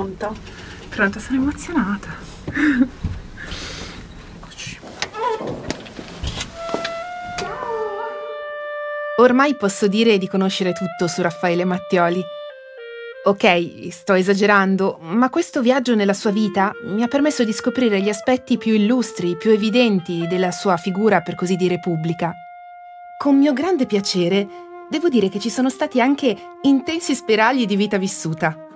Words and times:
pronta? 0.00 0.32
Pronta, 0.88 1.20
sono 1.20 1.40
emozionata. 1.40 2.08
Ormai 9.18 9.54
posso 9.56 9.86
dire 9.86 10.16
di 10.16 10.26
conoscere 10.26 10.72
tutto 10.72 11.06
su 11.06 11.20
Raffaele 11.20 11.64
Mattioli. 11.64 12.22
Ok, 13.24 13.92
sto 13.92 14.14
esagerando, 14.14 14.96
ma 15.00 15.28
questo 15.28 15.60
viaggio 15.60 15.94
nella 15.94 16.14
sua 16.14 16.30
vita 16.30 16.72
mi 16.84 17.02
ha 17.02 17.06
permesso 17.06 17.44
di 17.44 17.52
scoprire 17.52 18.00
gli 18.00 18.08
aspetti 18.08 18.56
più 18.56 18.72
illustri, 18.72 19.36
più 19.36 19.50
evidenti 19.50 20.26
della 20.26 20.50
sua 20.50 20.78
figura, 20.78 21.20
per 21.20 21.34
così 21.34 21.56
dire, 21.56 21.78
pubblica. 21.78 22.32
Con 23.18 23.36
mio 23.36 23.52
grande 23.52 23.84
piacere, 23.84 24.48
devo 24.88 25.10
dire 25.10 25.28
che 25.28 25.38
ci 25.38 25.50
sono 25.50 25.68
stati 25.68 26.00
anche 26.00 26.34
intensi 26.62 27.14
spiragli 27.14 27.66
di 27.66 27.76
vita 27.76 27.98
vissuta, 27.98 28.69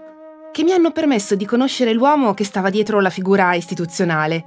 che 0.54 0.62
mi 0.62 0.70
hanno 0.70 0.92
permesso 0.92 1.34
di 1.34 1.44
conoscere 1.46 1.92
l'uomo 1.92 2.32
che 2.32 2.44
stava 2.44 2.70
dietro 2.70 3.00
la 3.00 3.10
figura 3.10 3.54
istituzionale. 3.54 4.44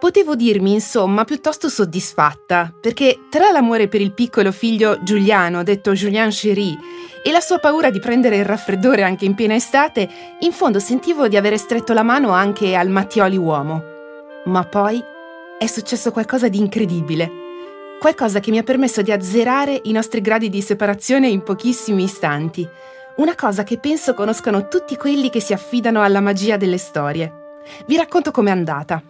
Potevo 0.00 0.34
dirmi, 0.34 0.72
insomma, 0.72 1.24
piuttosto 1.24 1.68
soddisfatta, 1.68 2.72
perché 2.80 3.26
tra 3.28 3.50
l'amore 3.50 3.88
per 3.88 4.00
il 4.00 4.14
piccolo 4.14 4.50
figlio 4.50 5.02
Giuliano, 5.02 5.62
detto 5.62 5.92
Julien 5.92 6.30
Chéry, 6.30 6.74
e 7.22 7.30
la 7.30 7.40
sua 7.40 7.58
paura 7.58 7.90
di 7.90 8.00
prendere 8.00 8.38
il 8.38 8.46
raffreddore 8.46 9.02
anche 9.02 9.26
in 9.26 9.34
piena 9.34 9.54
estate, 9.54 10.08
in 10.40 10.52
fondo 10.52 10.78
sentivo 10.78 11.28
di 11.28 11.36
avere 11.36 11.58
stretto 11.58 11.92
la 11.92 12.02
mano 12.02 12.30
anche 12.30 12.74
al 12.74 12.88
Mattioli 12.88 13.36
uomo. 13.36 13.82
Ma 14.46 14.64
poi 14.64 15.04
è 15.58 15.66
successo 15.66 16.12
qualcosa 16.12 16.48
di 16.48 16.56
incredibile. 16.56 17.30
Qualcosa 18.00 18.40
che 18.40 18.50
mi 18.50 18.58
ha 18.58 18.62
permesso 18.62 19.02
di 19.02 19.12
azzerare 19.12 19.80
i 19.82 19.92
nostri 19.92 20.22
gradi 20.22 20.48
di 20.48 20.62
separazione 20.62 21.28
in 21.28 21.42
pochissimi 21.42 22.04
istanti. 22.04 22.66
Una 23.18 23.34
cosa 23.34 23.64
che 23.64 23.78
penso 23.78 24.14
conoscano 24.14 24.68
tutti 24.68 24.96
quelli 24.96 25.28
che 25.28 25.40
si 25.40 25.52
affidano 25.52 26.02
alla 26.02 26.20
magia 26.20 26.56
delle 26.56 26.78
storie. 26.78 27.62
Vi 27.86 27.96
racconto 27.96 28.30
com'è 28.30 28.52
andata. 28.52 29.02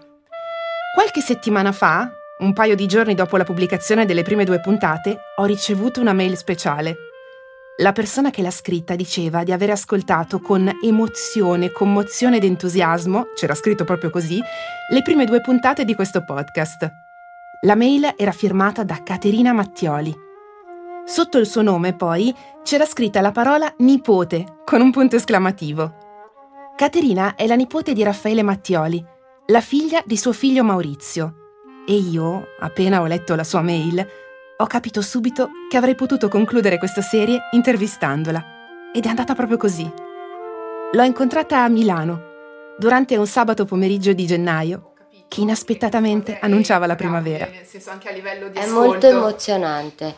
Qualche 0.95 1.21
settimana 1.21 1.73
fa, 1.73 2.11
un 2.39 2.55
paio 2.55 2.75
di 2.75 2.87
giorni 2.87 3.15
dopo 3.15 3.37
la 3.37 3.45
pubblicazione 3.45 4.07
delle 4.07 4.23
prime 4.23 4.45
due 4.45 4.61
puntate, 4.61 5.19
ho 5.37 5.45
ricevuto 5.45 6.01
una 6.01 6.15
mail 6.15 6.39
speciale. 6.39 6.97
La 7.81 7.93
persona 7.93 8.31
che 8.31 8.41
l'ha 8.41 8.51
scritta 8.51 8.97
diceva 8.97 9.45
di 9.45 9.53
aver 9.53 9.71
ascoltato 9.71 10.41
con 10.41 10.73
emozione, 10.83 11.71
commozione 11.71 12.39
ed 12.39 12.45
entusiasmo, 12.45 13.27
c'era 13.35 13.55
scritto 13.55 13.85
proprio 13.85 14.09
così, 14.09 14.41
le 14.91 15.03
prime 15.03 15.27
due 15.27 15.43
puntate 15.43 15.85
di 15.85 15.95
questo 15.95 16.25
podcast. 16.25 16.91
La 17.61 17.75
mail 17.75 18.15
era 18.17 18.33
firmata 18.33 18.85
da 18.85 19.03
Caterina 19.03 19.53
Mattioli. 19.53 20.28
Sotto 21.09 21.39
il 21.39 21.47
suo 21.47 21.63
nome, 21.63 21.95
poi, 21.95 22.35
c'era 22.63 22.85
scritta 22.85 23.23
la 23.23 23.33
parola 23.33 23.73
nipote, 23.79 24.59
con 24.67 24.83
un 24.83 24.91
punto 24.91 25.17
esclamativo. 25.17 25.95
Caterina 26.77 27.35
è 27.35 27.47
la 27.47 27.55
nipote 27.55 27.95
di 27.95 28.03
Raffaele 28.03 28.43
Mattioli, 28.43 29.03
la 29.47 29.63
figlia 29.63 30.03
di 30.05 30.19
suo 30.19 30.35
figlio 30.35 30.63
Maurizio. 30.63 31.47
E 31.87 31.95
io, 31.95 32.49
appena 32.61 33.01
ho 33.01 33.07
letto 33.07 33.35
la 33.35 33.43
sua 33.43 33.63
mail, 33.63 34.07
ho 34.59 34.67
capito 34.67 35.01
subito 35.01 35.49
che 35.71 35.79
avrei 35.79 35.95
potuto 35.95 36.29
concludere 36.29 36.77
questa 36.77 37.01
serie 37.01 37.41
intervistandola. 37.53 38.45
Ed 38.93 39.07
è 39.07 39.09
andata 39.09 39.35
proprio 39.35 39.57
così. 39.57 39.91
L'ho 40.93 41.03
incontrata 41.03 41.63
a 41.65 41.69
Milano, 41.69 42.21
durante 42.77 43.17
un 43.17 43.27
sabato 43.27 43.65
pomeriggio 43.65 44.13
di 44.13 44.27
gennaio, 44.27 44.93
che 45.27 45.41
inaspettatamente 45.41 46.39
annunciava 46.39 46.85
la 46.85 46.97
primavera. 46.97 47.49
È 47.49 48.67
molto 48.67 49.07
emozionante 49.07 50.15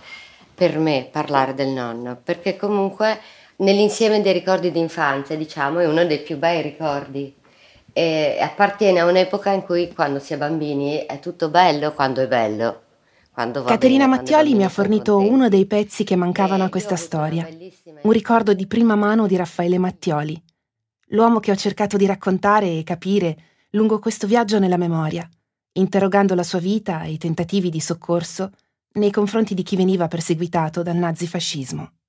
per 0.60 0.78
me 0.78 1.08
parlare 1.10 1.54
del 1.54 1.68
nonno, 1.68 2.20
perché 2.22 2.54
comunque 2.54 3.18
nell'insieme 3.56 4.20
dei 4.20 4.34
ricordi 4.34 4.70
di 4.70 4.78
infanzia, 4.78 5.34
diciamo, 5.34 5.78
è 5.78 5.86
uno 5.86 6.04
dei 6.04 6.18
più 6.18 6.36
bei 6.36 6.60
ricordi. 6.60 7.34
E 7.94 8.36
appartiene 8.38 9.00
a 9.00 9.06
un'epoca 9.06 9.52
in 9.52 9.62
cui 9.62 9.90
quando 9.94 10.18
si 10.18 10.34
è 10.34 10.36
bambini 10.36 11.06
è 11.06 11.18
tutto 11.18 11.48
bello 11.48 11.94
quando 11.94 12.20
è 12.20 12.28
bello. 12.28 12.82
Quando 13.32 13.62
Caterina 13.62 14.04
bene, 14.04 14.18
Mattioli 14.18 14.54
mi 14.54 14.64
ha 14.64 14.68
fornito 14.68 15.16
uno 15.16 15.48
dei 15.48 15.64
pezzi 15.64 16.04
che 16.04 16.14
mancavano 16.14 16.64
a 16.64 16.68
questa 16.68 16.92
avuto 16.92 17.16
una 17.16 17.26
storia. 17.38 17.48
Un 18.02 18.10
ricordo 18.10 18.52
di 18.52 18.66
prima 18.66 18.96
mano 18.96 19.26
di 19.26 19.36
Raffaele 19.36 19.78
Mattioli, 19.78 20.38
l'uomo 21.06 21.40
che 21.40 21.52
ho 21.52 21.56
cercato 21.56 21.96
di 21.96 22.04
raccontare 22.04 22.66
e 22.76 22.82
capire 22.82 23.36
lungo 23.70 23.98
questo 23.98 24.26
viaggio 24.26 24.58
nella 24.58 24.76
memoria, 24.76 25.26
interrogando 25.72 26.34
la 26.34 26.42
sua 26.42 26.58
vita 26.58 27.04
e 27.04 27.12
i 27.12 27.18
tentativi 27.18 27.70
di 27.70 27.80
soccorso 27.80 28.50
nei 28.92 29.10
confronti 29.10 29.54
di 29.54 29.62
chi 29.62 29.76
veniva 29.76 30.08
perseguitato 30.08 30.82
dal 30.82 30.96
nazifascismo. 30.96 31.99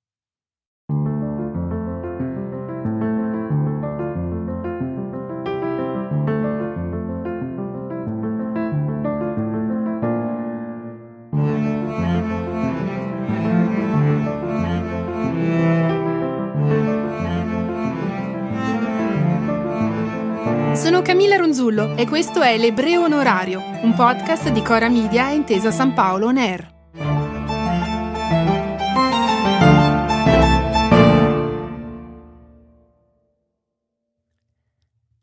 Camilla 21.02 21.34
Ronzullo 21.34 21.96
e 21.96 22.06
questo 22.06 22.40
è 22.42 22.56
L'Ebreo 22.56 23.02
Onorario, 23.02 23.60
un 23.82 23.92
podcast 23.92 24.50
di 24.50 24.62
Cora 24.62 24.88
Media 24.88 25.30
e 25.30 25.34
Intesa 25.34 25.72
San 25.72 25.94
Paolo 25.94 26.28
On 26.28 26.38
Air. 26.38 26.70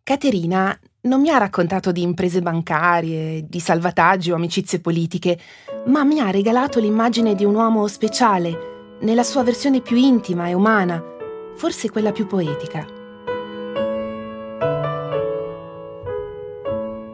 Caterina 0.04 0.78
non 1.04 1.22
mi 1.22 1.30
ha 1.30 1.38
raccontato 1.38 1.94
di 1.94 2.02
imprese 2.02 2.42
bancarie, 2.42 3.46
di 3.48 3.60
salvataggi 3.62 4.32
o 4.32 4.36
amicizie 4.36 4.82
politiche, 4.82 5.40
ma 5.86 6.04
mi 6.04 6.20
ha 6.20 6.30
regalato 6.30 6.82
l'immagine 6.82 7.36
di 7.36 7.46
un 7.46 7.56
uomo 7.56 7.88
speciale, 7.88 8.98
nella 9.00 9.24
sua 9.24 9.44
versione 9.44 9.80
più 9.80 9.96
intima 9.96 10.50
e 10.50 10.54
umana, 10.54 11.02
forse 11.56 11.90
quella 11.90 12.12
più 12.12 12.28
poetica. 12.28 12.99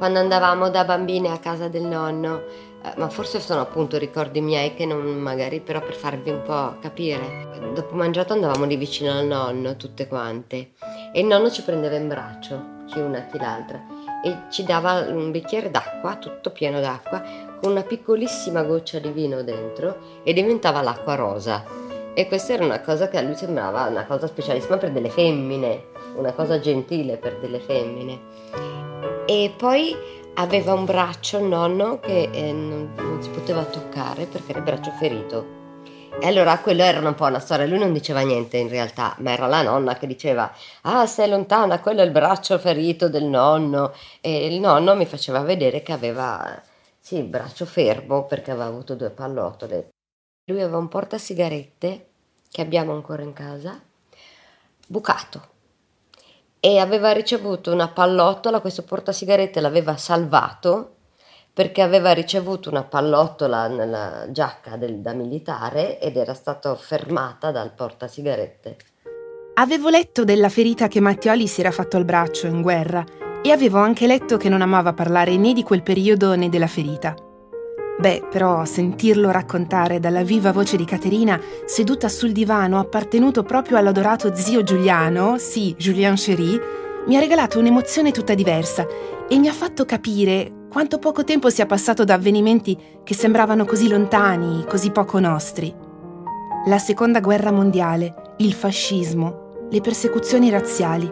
Quando 0.05 0.21
andavamo 0.21 0.69
da 0.69 0.83
bambine 0.83 1.31
a 1.31 1.39
casa 1.39 1.67
del 1.67 1.81
nonno, 1.81 2.43
eh, 2.83 2.93
ma 2.97 3.09
forse 3.09 3.39
sono 3.39 3.61
appunto 3.61 3.97
ricordi 3.97 4.39
miei 4.39 4.75
che 4.75 4.85
non 4.85 5.03
magari 5.17 5.61
però 5.61 5.81
per 5.81 5.95
farvi 5.95 6.29
un 6.29 6.43
po' 6.43 6.77
capire. 6.79 7.71
Dopo 7.73 7.95
mangiato 7.95 8.33
andavamo 8.33 8.65
lì 8.65 8.75
vicino 8.75 9.11
al 9.11 9.25
nonno, 9.25 9.75
tutte 9.77 10.07
quante, 10.07 10.73
e 11.11 11.21
il 11.21 11.25
nonno 11.25 11.49
ci 11.49 11.63
prendeva 11.63 11.95
in 11.95 12.07
braccio, 12.07 12.83
chi 12.85 12.99
una 12.99 13.25
chi 13.25 13.39
l'altra, 13.39 13.83
e 14.23 14.41
ci 14.51 14.63
dava 14.63 15.07
un 15.09 15.31
bicchiere 15.31 15.71
d'acqua, 15.71 16.17
tutto 16.17 16.51
pieno 16.51 16.79
d'acqua, 16.79 17.23
con 17.59 17.71
una 17.71 17.81
piccolissima 17.81 18.61
goccia 18.61 18.99
di 18.99 19.09
vino 19.09 19.41
dentro 19.41 20.21
e 20.23 20.33
diventava 20.33 20.83
l'acqua 20.83 21.15
rosa. 21.15 21.63
E 22.13 22.27
questa 22.27 22.53
era 22.53 22.63
una 22.63 22.81
cosa 22.81 23.07
che 23.07 23.17
a 23.17 23.21
lui 23.21 23.35
sembrava 23.35 23.88
una 23.88 24.05
cosa 24.05 24.27
specialissima 24.27 24.77
per 24.77 24.91
delle 24.91 25.09
femmine, 25.09 25.85
una 26.15 26.31
cosa 26.33 26.59
gentile 26.59 27.17
per 27.17 27.39
delle 27.39 27.59
femmine. 27.59 28.84
E 29.28 29.52
poi 29.58 29.96
aveva 30.36 30.74
un 30.74 30.86
braccio 30.86 31.40
il 31.40 31.46
nonno 31.46 32.00
che 32.00 32.30
eh, 32.31 32.52
non, 32.52 32.94
non 32.96 33.24
si 33.24 33.30
poteva 33.31 33.63
toccare 33.66 34.28
perché 34.28 34.52
era 34.52 34.59
il 34.59 34.66
braccio 34.66 34.91
ferito. 34.91 35.63
E 36.22 36.28
allora 36.28 36.59
quello 36.59 36.84
era 36.84 37.00
un 37.00 37.16
po' 37.16 37.25
una 37.25 37.40
storia, 37.40 37.66
lui 37.66 37.80
non 37.80 37.91
diceva 37.91 38.22
niente 38.22 38.58
in 38.58 38.69
realtà, 38.69 39.16
ma 39.19 39.31
era 39.31 39.47
la 39.47 39.63
nonna 39.63 39.97
che 39.97 40.06
diceva 40.06 40.53
"Ah, 40.84 41.08
sei 41.08 41.28
lontana, 41.28 41.80
quello 41.80 42.02
è 42.02 42.06
il 42.06 42.12
braccio 42.12 42.59
ferito 42.59 43.09
del 43.09 43.24
nonno". 43.24 43.94
E 44.22 44.46
il 44.46 44.59
nonno 44.59 44.96
mi 44.96 45.08
faceva 45.08 45.42
vedere 45.42 45.81
che 45.81 45.92
aveva 45.92 46.62
sì, 47.00 47.18
il 47.18 47.25
braccio 47.25 47.66
fermo 47.66 48.25
perché 48.25 48.51
aveva 48.51 48.68
avuto 48.68 48.94
due 48.94 49.10
pallottole. 49.10 49.89
Lui 50.51 50.62
aveva 50.62 50.78
un 50.78 50.88
portasigarette 50.88 52.06
che 52.51 52.62
abbiamo 52.62 52.94
ancora 52.94 53.24
in 53.24 53.33
casa, 53.33 53.81
bucato 54.88 55.54
e 56.65 56.79
aveva 56.79 57.12
ricevuto 57.12 57.71
una 57.71 57.89
pallottola, 57.89 58.59
questo 58.59 58.81
portasigarette 58.81 59.62
l'aveva 59.62 59.97
salvato 59.97 60.94
perché 61.53 61.83
aveva 61.83 62.12
ricevuto 62.12 62.71
una 62.71 62.81
pallottola 62.81 63.67
nella 63.67 64.25
giacca 64.31 64.75
del- 64.75 64.97
da 64.97 65.13
militare 65.13 66.00
ed 66.00 66.17
era 66.17 66.33
stato 66.33 66.73
fermata 66.73 67.51
dal 67.51 67.71
portasigarette. 67.71 68.77
Avevo 69.53 69.89
letto 69.89 70.23
della 70.23 70.50
ferita 70.50 70.88
che 70.88 71.00
Mattioli 71.00 71.45
si 71.45 71.59
era 71.59 71.69
fatto 71.69 71.97
al 71.97 72.03
braccio 72.03 72.47
in 72.47 72.63
guerra 72.63 73.06
e 73.44 73.51
avevo 73.51 73.77
anche 73.77 74.07
letto 74.07 74.38
che 74.38 74.50
non 74.50 74.63
amava 74.63 74.91
parlare 74.91 75.38
né 75.38 75.53
di 75.53 75.61
quel 75.61 75.83
periodo 75.83 76.33
né 76.33 76.50
della 76.50 76.65
ferita. 76.65 77.25
Beh, 77.97 78.27
però 78.30 78.65
sentirlo 78.65 79.31
raccontare 79.31 80.00
dalla 80.00 80.24
viva 80.24 80.51
voce 80.51 80.75
di 80.75 80.83
Caterina, 80.83 81.39
seduta 81.65 82.09
sul 82.09 82.33
divano 82.33 82.77
appartenuto 82.77 83.44
proprio 83.44 83.77
all'adorato 83.77 84.36
zio 84.36 84.63
Giuliano, 84.63 85.38
sì, 85.38 85.74
Julien 85.77 86.15
Chéry, 86.15 86.59
mi 87.07 87.15
ha 87.15 87.19
regalato 87.19 87.57
un'emozione 87.57 88.12
tutta 88.12 88.33
diversa 88.33 88.86
e 89.30 89.38
mi 89.38 89.47
ha 89.47 89.53
fatto 89.53 89.86
capire 89.86 90.65
quanto 90.69 91.00
poco 91.00 91.24
tempo 91.24 91.50
sia 91.50 91.65
passato 91.65 92.03
da 92.03 92.15
avvenimenti 92.15 92.77
che 93.03 93.13
sembravano 93.13 93.63
così 93.63 93.88
lontani, 93.88 94.65
così 94.68 94.92
poco 94.92 95.19
nostri. 95.19 95.74
La 96.65 96.80
seconda 96.80 97.21
guerra 97.21 97.51
mondiale, 97.51 98.33
il 98.39 98.53
fascismo, 98.53 99.68
le 99.69 99.80
persecuzioni 99.80 100.50
razziali. 100.50 101.09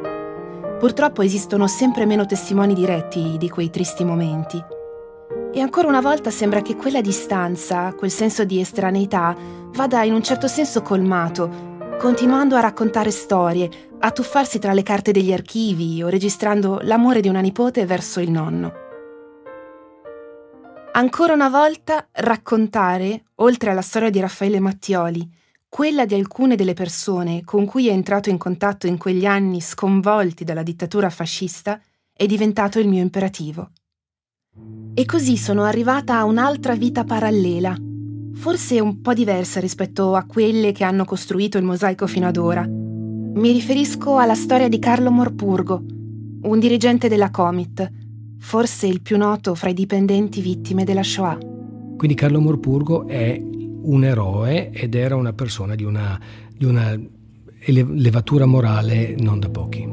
purtroppo 0.79 1.21
esistono 1.21 1.65
sempre 1.67 2.05
meno 2.05 2.25
testimoni 2.25 2.73
diretti 2.73 3.37
di 3.37 3.47
quei 3.47 3.69
tristi 3.69 4.03
momenti. 4.03 4.72
E 5.55 5.61
ancora 5.61 5.87
una 5.87 6.01
volta 6.01 6.31
sembra 6.31 6.63
che 6.63 6.75
quella 6.75 6.99
distanza, 6.99 7.93
quel 7.93 8.09
senso 8.09 8.43
di 8.43 8.59
estraneità, 8.59 9.37
vada 9.73 10.01
in 10.03 10.11
un 10.11 10.23
certo 10.23 10.47
senso 10.47 10.81
colmato, 10.81 11.95
continuando 11.99 12.55
a 12.55 12.59
raccontare 12.59 13.11
storie, 13.11 13.69
a 13.99 14.09
tuffarsi 14.09 14.57
tra 14.57 14.73
le 14.73 14.81
carte 14.81 15.11
degli 15.11 15.31
archivi 15.31 16.01
o 16.01 16.09
registrando 16.09 16.79
l'amore 16.81 17.21
di 17.21 17.27
una 17.27 17.39
nipote 17.39 17.85
verso 17.85 18.19
il 18.19 18.31
nonno. 18.31 18.73
Ancora 20.93 21.33
una 21.33 21.49
volta 21.49 22.07
raccontare, 22.13 23.25
oltre 23.35 23.69
alla 23.69 23.81
storia 23.83 24.09
di 24.09 24.19
Raffaele 24.19 24.59
Mattioli, 24.59 25.29
quella 25.69 26.05
di 26.05 26.15
alcune 26.15 26.55
delle 26.55 26.73
persone 26.73 27.43
con 27.43 27.65
cui 27.65 27.89
è 27.89 27.91
entrato 27.91 28.31
in 28.31 28.39
contatto 28.39 28.87
in 28.87 28.97
quegli 28.97 29.27
anni 29.27 29.61
sconvolti 29.61 30.43
dalla 30.43 30.63
dittatura 30.63 31.11
fascista, 31.11 31.79
è 32.11 32.25
diventato 32.25 32.79
il 32.79 32.87
mio 32.87 33.03
imperativo. 33.03 33.69
E 34.95 35.05
così 35.05 35.37
sono 35.37 35.63
arrivata 35.63 36.17
a 36.17 36.25
un'altra 36.25 36.75
vita 36.75 37.03
parallela, 37.03 37.75
forse 38.35 38.79
un 38.79 39.01
po' 39.01 39.13
diversa 39.13 39.59
rispetto 39.59 40.13
a 40.13 40.25
quelle 40.25 40.71
che 40.71 40.83
hanno 40.83 41.03
costruito 41.03 41.57
il 41.57 41.63
mosaico 41.63 42.05
fino 42.05 42.27
ad 42.27 42.37
ora. 42.37 42.63
Mi 42.65 43.51
riferisco 43.51 44.17
alla 44.17 44.35
storia 44.35 44.69
di 44.69 44.77
Carlo 44.77 45.09
Morpurgo, 45.09 45.83
un 46.43 46.59
dirigente 46.59 47.07
della 47.07 47.31
Comit, 47.31 47.91
forse 48.37 48.85
il 48.85 49.01
più 49.01 49.17
noto 49.17 49.55
fra 49.55 49.69
i 49.69 49.73
dipendenti 49.73 50.41
vittime 50.41 50.83
della 50.83 51.01
Shoah. 51.01 51.39
Quindi 51.97 52.13
Carlo 52.13 52.39
Morpurgo 52.39 53.07
è 53.07 53.41
un 53.41 54.03
eroe 54.03 54.69
ed 54.69 54.93
era 54.93 55.15
una 55.15 55.33
persona 55.33 55.73
di 55.73 55.83
una, 55.83 56.19
di 56.55 56.65
una 56.65 56.95
levatura 57.65 58.45
morale 58.45 59.15
non 59.17 59.39
da 59.39 59.49
pochi. 59.49 59.89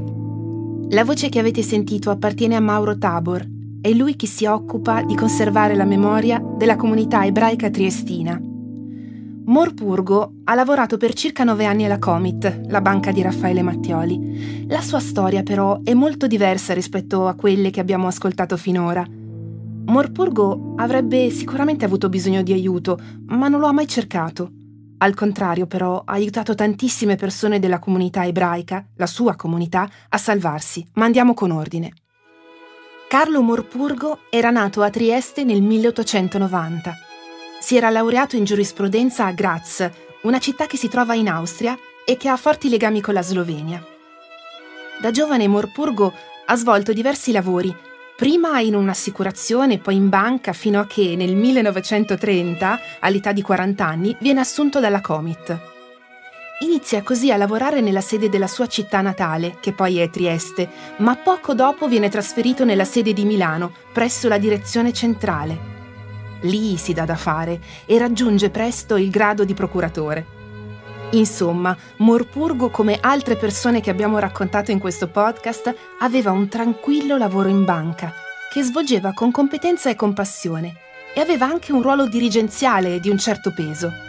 La 0.90 1.04
voce 1.04 1.30
che 1.30 1.38
avete 1.38 1.62
sentito 1.62 2.10
appartiene 2.10 2.56
a 2.56 2.60
Mauro 2.60 2.98
Tabor. 2.98 3.58
È 3.82 3.90
lui 3.92 4.14
che 4.14 4.26
si 4.26 4.44
occupa 4.44 5.02
di 5.02 5.14
conservare 5.14 5.74
la 5.74 5.86
memoria 5.86 6.38
della 6.38 6.76
comunità 6.76 7.24
ebraica 7.24 7.70
triestina. 7.70 8.38
Morpurgo 9.46 10.32
ha 10.44 10.54
lavorato 10.54 10.98
per 10.98 11.14
circa 11.14 11.44
nove 11.44 11.64
anni 11.64 11.86
alla 11.86 11.98
Comit, 11.98 12.66
la 12.66 12.82
banca 12.82 13.10
di 13.10 13.22
Raffaele 13.22 13.62
Mattioli. 13.62 14.66
La 14.68 14.82
sua 14.82 15.00
storia 15.00 15.42
però 15.42 15.80
è 15.82 15.94
molto 15.94 16.26
diversa 16.26 16.74
rispetto 16.74 17.26
a 17.26 17.34
quelle 17.34 17.70
che 17.70 17.80
abbiamo 17.80 18.06
ascoltato 18.06 18.58
finora. 18.58 19.02
Morpurgo 19.86 20.74
avrebbe 20.76 21.30
sicuramente 21.30 21.86
avuto 21.86 22.10
bisogno 22.10 22.42
di 22.42 22.52
aiuto, 22.52 22.98
ma 23.28 23.48
non 23.48 23.60
lo 23.60 23.66
ha 23.66 23.72
mai 23.72 23.88
cercato. 23.88 24.50
Al 24.98 25.14
contrario, 25.14 25.66
però, 25.66 26.02
ha 26.04 26.12
aiutato 26.12 26.54
tantissime 26.54 27.16
persone 27.16 27.58
della 27.58 27.78
comunità 27.78 28.26
ebraica, 28.26 28.86
la 28.96 29.06
sua 29.06 29.36
comunità, 29.36 29.88
a 30.10 30.18
salvarsi. 30.18 30.86
Ma 30.96 31.06
andiamo 31.06 31.32
con 31.32 31.50
ordine. 31.50 31.92
Carlo 33.10 33.42
Morpurgo 33.42 34.20
era 34.30 34.50
nato 34.50 34.82
a 34.82 34.88
Trieste 34.88 35.42
nel 35.42 35.62
1890. 35.62 36.94
Si 37.58 37.76
era 37.76 37.90
laureato 37.90 38.36
in 38.36 38.44
giurisprudenza 38.44 39.26
a 39.26 39.32
Graz, 39.32 39.90
una 40.22 40.38
città 40.38 40.68
che 40.68 40.76
si 40.76 40.86
trova 40.86 41.14
in 41.14 41.28
Austria 41.28 41.76
e 42.04 42.16
che 42.16 42.28
ha 42.28 42.36
forti 42.36 42.68
legami 42.68 43.00
con 43.00 43.14
la 43.14 43.22
Slovenia. 43.22 43.84
Da 45.00 45.10
giovane 45.10 45.48
Morpurgo 45.48 46.14
ha 46.46 46.54
svolto 46.54 46.92
diversi 46.92 47.32
lavori, 47.32 47.74
prima 48.16 48.60
in 48.60 48.76
un'assicurazione, 48.76 49.78
poi 49.78 49.96
in 49.96 50.08
banca, 50.08 50.52
fino 50.52 50.78
a 50.78 50.86
che 50.86 51.16
nel 51.16 51.34
1930, 51.34 52.80
all'età 53.00 53.32
di 53.32 53.42
40 53.42 53.84
anni, 53.84 54.16
viene 54.20 54.38
assunto 54.38 54.78
dalla 54.78 55.00
Comit. 55.00 55.79
Inizia 56.62 57.02
così 57.02 57.32
a 57.32 57.38
lavorare 57.38 57.80
nella 57.80 58.02
sede 58.02 58.28
della 58.28 58.46
sua 58.46 58.66
città 58.66 59.00
natale, 59.00 59.56
che 59.60 59.72
poi 59.72 59.98
è 59.98 60.10
Trieste, 60.10 60.68
ma 60.98 61.16
poco 61.16 61.54
dopo 61.54 61.88
viene 61.88 62.10
trasferito 62.10 62.66
nella 62.66 62.84
sede 62.84 63.14
di 63.14 63.24
Milano, 63.24 63.72
presso 63.94 64.28
la 64.28 64.36
direzione 64.36 64.92
centrale. 64.92 65.58
Lì 66.42 66.76
si 66.76 66.92
dà 66.92 67.06
da 67.06 67.16
fare 67.16 67.60
e 67.86 67.98
raggiunge 67.98 68.50
presto 68.50 68.96
il 68.96 69.08
grado 69.08 69.44
di 69.44 69.54
procuratore. 69.54 70.26
Insomma, 71.12 71.74
Morpurgo, 71.96 72.68
come 72.68 72.98
altre 73.00 73.36
persone 73.36 73.80
che 73.80 73.88
abbiamo 73.88 74.18
raccontato 74.18 74.70
in 74.70 74.78
questo 74.78 75.08
podcast, 75.08 75.74
aveva 76.00 76.30
un 76.30 76.46
tranquillo 76.48 77.16
lavoro 77.16 77.48
in 77.48 77.64
banca, 77.64 78.12
che 78.52 78.62
svolgeva 78.62 79.14
con 79.14 79.30
competenza 79.30 79.88
e 79.88 79.96
compassione, 79.96 80.74
e 81.14 81.22
aveva 81.22 81.46
anche 81.46 81.72
un 81.72 81.80
ruolo 81.80 82.06
dirigenziale 82.06 83.00
di 83.00 83.08
un 83.08 83.16
certo 83.16 83.50
peso. 83.50 84.08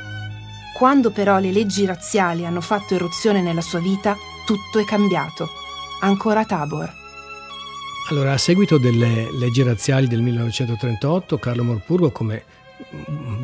Quando 0.81 1.11
però 1.11 1.37
le 1.37 1.51
leggi 1.51 1.85
razziali 1.85 2.43
hanno 2.43 2.59
fatto 2.59 2.95
eruzione 2.95 3.43
nella 3.43 3.61
sua 3.61 3.77
vita, 3.79 4.17
tutto 4.47 4.79
è 4.79 4.83
cambiato. 4.83 5.47
Ancora 5.99 6.43
Tabor. 6.43 6.91
Allora, 8.09 8.31
a 8.31 8.37
seguito 8.39 8.79
delle 8.79 9.27
leggi 9.31 9.61
razziali 9.61 10.07
del 10.07 10.23
1938, 10.23 11.37
Carlo 11.37 11.63
Morpurgo, 11.63 12.09
come 12.09 12.43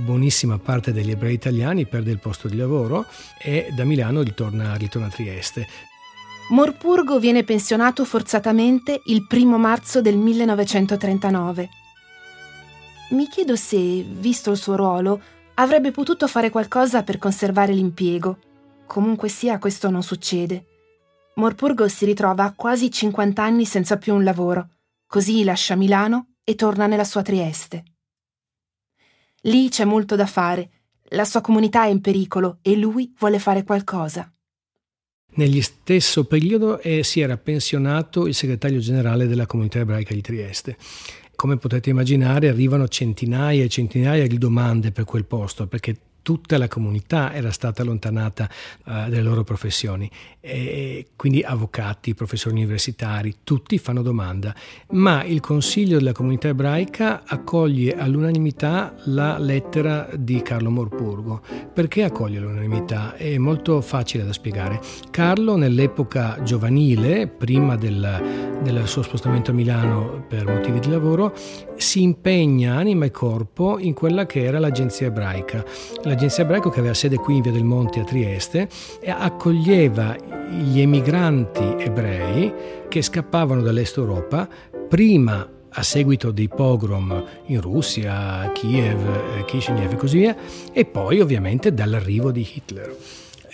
buonissima 0.04 0.57
parte 0.57 0.92
degli 0.92 1.12
ebrei 1.12 1.36
italiani 1.36 1.86
perde 1.86 2.10
il 2.10 2.18
posto 2.18 2.48
di 2.48 2.57
lavoro 2.57 3.06
e 3.39 3.68
da 3.72 3.84
Milano 3.84 4.24
ritorna, 4.24 4.74
ritorna 4.74 5.06
a 5.06 5.12
Trieste. 5.12 5.68
Morpurgo 6.50 7.19
viene 7.19 7.44
pensionato 7.44 8.04
forzatamente 8.04 9.01
il 9.06 9.28
primo 9.28 9.60
marzo 9.60 10.01
del 10.01 10.18
1939. 10.18 11.69
Mi 13.12 13.28
chiedo 13.28 13.56
se, 13.56 14.04
visto 14.04 14.50
il 14.50 14.57
suo 14.57 14.75
ruolo, 14.75 15.22
avrebbe 15.59 15.92
potuto 15.92 16.27
fare 16.27 16.50
qualcosa 16.50 17.04
per 17.04 17.18
conservare 17.18 17.74
l'impiego. 17.74 18.39
Comunque 18.86 19.30
sia, 19.30 19.59
questo 19.59 19.89
non 19.89 20.04
succede. 20.04 20.65
Morpurgo 21.36 21.88
si 21.88 22.06
ritrova 22.06 22.44
a 22.45 22.54
quasi 22.54 22.92
50 22.92 23.44
anni 23.44 23.65
senza 23.65 23.98
più 23.98 24.13
un 24.15 24.24
lavoro, 24.24 24.69
così 25.06 25.44
lascia 25.44 25.75
Milano 25.75 26.33
e 26.44 26.56
torna 26.56 26.88
nella 26.88 27.04
sua 27.04 27.21
Trieste. 27.21 27.83
Lì 29.42 29.69
c'è 29.69 29.86
molto 29.86 30.15
da 30.15 30.25
fare, 30.25 30.69
la 31.09 31.25
sua 31.25 31.42
comunità 31.42 31.83
è 31.83 31.89
in 31.89 32.01
pericolo 32.01 32.57
e 32.62 32.75
lui 32.75 33.13
vuole 33.18 33.39
fare 33.39 33.63
qualcosa. 33.63 34.31
Negli 35.36 35.62
stesso 35.62 36.25
periodo 36.25 36.80
eh, 36.80 37.03
si 37.03 37.19
era 37.19 37.38
pensionato 37.38 38.25
il 38.25 38.33
segretario 38.33 38.80
generale 38.80 39.27
della 39.27 39.45
comunità 39.45 39.80
ebraica 39.80 40.13
di 40.13 40.21
Trieste. 40.21 40.77
Come 41.38 41.57
potete 41.57 41.92
immaginare 41.92 42.50
arrivano 42.50 42.88
centinaia 42.88 43.63
e 43.63 43.70
centinaia 43.70 44.25
di 44.25 44.39
domande 44.39 44.91
per 44.91 45.03
quel 45.06 45.25
posto 45.25 45.67
perché 45.67 45.96
tutta 46.27 46.57
la 46.57 46.67
comunità 46.67 47.34
era 47.34 47.51
stata 47.51 47.84
allontanata 47.84 48.50
uh, 48.50 48.84
dalle 48.84 49.22
loro 49.22 49.46
professioni, 49.46 50.12
e 50.41 51.12
quindi 51.15 51.41
avvocati, 51.41 52.13
professori 52.13 52.55
universitari, 52.55 53.36
tutti 53.46 53.77
fanno 53.77 54.01
domanda, 54.01 54.53
ma 54.89 55.24
il 55.24 55.39
Consiglio 55.39 55.98
della 55.98 56.12
comunità 56.12 56.50
ebraica 56.50 57.24
accoglie 57.25 57.96
all'unanimità 57.96 58.93
la 59.05 59.38
lettera 59.38 60.10
di 60.17 60.41
Carlo 60.41 60.69
Morpurgo. 60.69 61.41
Perché 61.74 62.03
accoglie 62.03 62.39
all'unanimità? 62.39 63.15
È 63.15 63.38
molto 63.38 63.79
facile 63.79 64.25
da 64.25 64.34
spiegare. 64.34 64.81
Carlo 65.10 65.55
nell'epoca 65.55 66.43
giovanile, 66.43 67.27
prima 67.27 67.77
del, 67.77 68.60
del 68.63 68.86
suo 68.86 69.01
spostamento 69.01 69.51
a 69.51 69.53
Milano 69.53 70.25
per 70.27 70.46
motivi 70.46 70.79
di 70.79 70.89
lavoro, 70.89 71.34
si 71.77 72.01
impegna 72.01 72.75
anima 72.75 73.05
e 73.05 73.12
corpo 73.12 73.79
in 73.79 73.93
quella 73.93 74.25
che 74.25 74.43
era 74.43 74.60
l'agenzia 74.60 75.07
ebraica. 75.07 75.63
L'agenzia 76.01 76.15
ebraica 76.25 76.69
che 76.69 76.79
aveva 76.79 76.93
sede 76.93 77.17
qui 77.17 77.38
in 77.38 77.41
Via 77.41 77.51
del 77.51 77.63
Monte 77.63 78.00
a 78.00 78.03
Trieste 78.03 78.67
e 79.00 79.09
accoglieva 79.09 80.15
gli 80.50 80.79
emigranti 80.79 81.63
ebrei 81.77 82.53
che 82.88 83.01
scappavano 83.01 83.62
dall'est 83.62 83.97
Europa 83.97 84.47
prima 84.88 85.47
a 85.69 85.83
seguito 85.83 86.31
dei 86.31 86.47
pogrom 86.47 87.24
in 87.47 87.62
Russia, 87.62 88.51
Kiev, 88.53 89.45
Kishinev 89.45 89.93
e 89.93 89.95
così 89.95 90.17
via, 90.19 90.36
e 90.71 90.86
poi 90.86 91.19
ovviamente 91.19 91.74
dall'arrivo 91.74 92.31
di 92.31 92.50
Hitler 92.55 92.95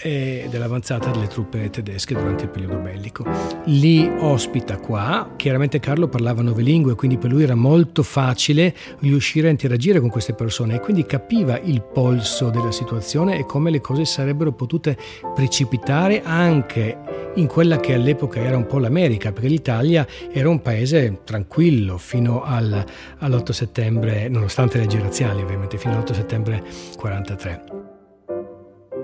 e 0.03 0.47
dell'avanzata 0.49 1.11
delle 1.11 1.27
truppe 1.27 1.69
tedesche 1.69 2.13
durante 2.13 2.43
il 2.43 2.49
periodo 2.49 2.77
bellico. 2.77 3.25
Li 3.65 4.11
ospita 4.19 4.77
qua, 4.77 5.31
chiaramente 5.37 5.79
Carlo 5.79 6.09
parlava 6.09 6.41
nove 6.41 6.61
lingue, 6.61 6.95
quindi 6.95 7.17
per 7.17 7.31
lui 7.31 7.43
era 7.43 7.55
molto 7.55 8.03
facile 8.03 8.75
riuscire 8.99 9.47
a 9.47 9.51
interagire 9.51 10.01
con 10.01 10.09
queste 10.09 10.33
persone 10.33 10.75
e 10.75 10.79
quindi 10.81 11.05
capiva 11.05 11.57
il 11.57 11.81
polso 11.81 12.49
della 12.49 12.73
situazione 12.73 13.37
e 13.37 13.45
come 13.45 13.71
le 13.71 13.79
cose 13.79 14.03
sarebbero 14.03 14.51
potute 14.51 14.97
precipitare 15.33 16.21
anche 16.21 16.97
in 17.35 17.47
quella 17.47 17.79
che 17.79 17.93
all'epoca 17.93 18.41
era 18.41 18.57
un 18.57 18.67
po' 18.67 18.79
l'America, 18.79 19.31
perché 19.31 19.47
l'Italia 19.47 20.05
era 20.31 20.49
un 20.49 20.61
paese 20.61 21.21
tranquillo 21.23 21.97
fino 21.97 22.43
al, 22.43 22.83
all'8 23.19 23.51
settembre, 23.51 24.27
nonostante 24.27 24.77
le 24.77 24.83
leggi 24.83 24.99
razziali 24.99 25.41
ovviamente, 25.41 25.77
fino 25.77 25.95
all'8 25.95 26.13
settembre 26.13 26.63
43. 26.97 27.82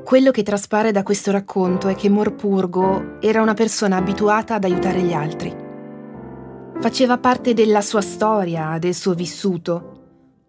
Quello 0.04 0.32
che 0.32 0.44
traspare 0.44 0.92
da 0.92 1.04
questo 1.04 1.32
racconto 1.32 1.88
è 1.88 1.96
che 1.96 2.10
Morpurgo 2.10 3.18
era 3.20 3.42
una 3.42 3.54
persona 3.54 3.98
abituata 3.98 4.56
ad 4.56 4.64
aiutare 4.64 5.02
gli 5.02 5.14
altri. 5.14 5.56
Faceva 6.80 7.18
parte 7.18 7.54
della 7.54 7.82
sua 7.82 8.02
storia, 8.02 8.78
del 8.80 8.96
suo 8.96 9.14
vissuto. 9.14 9.98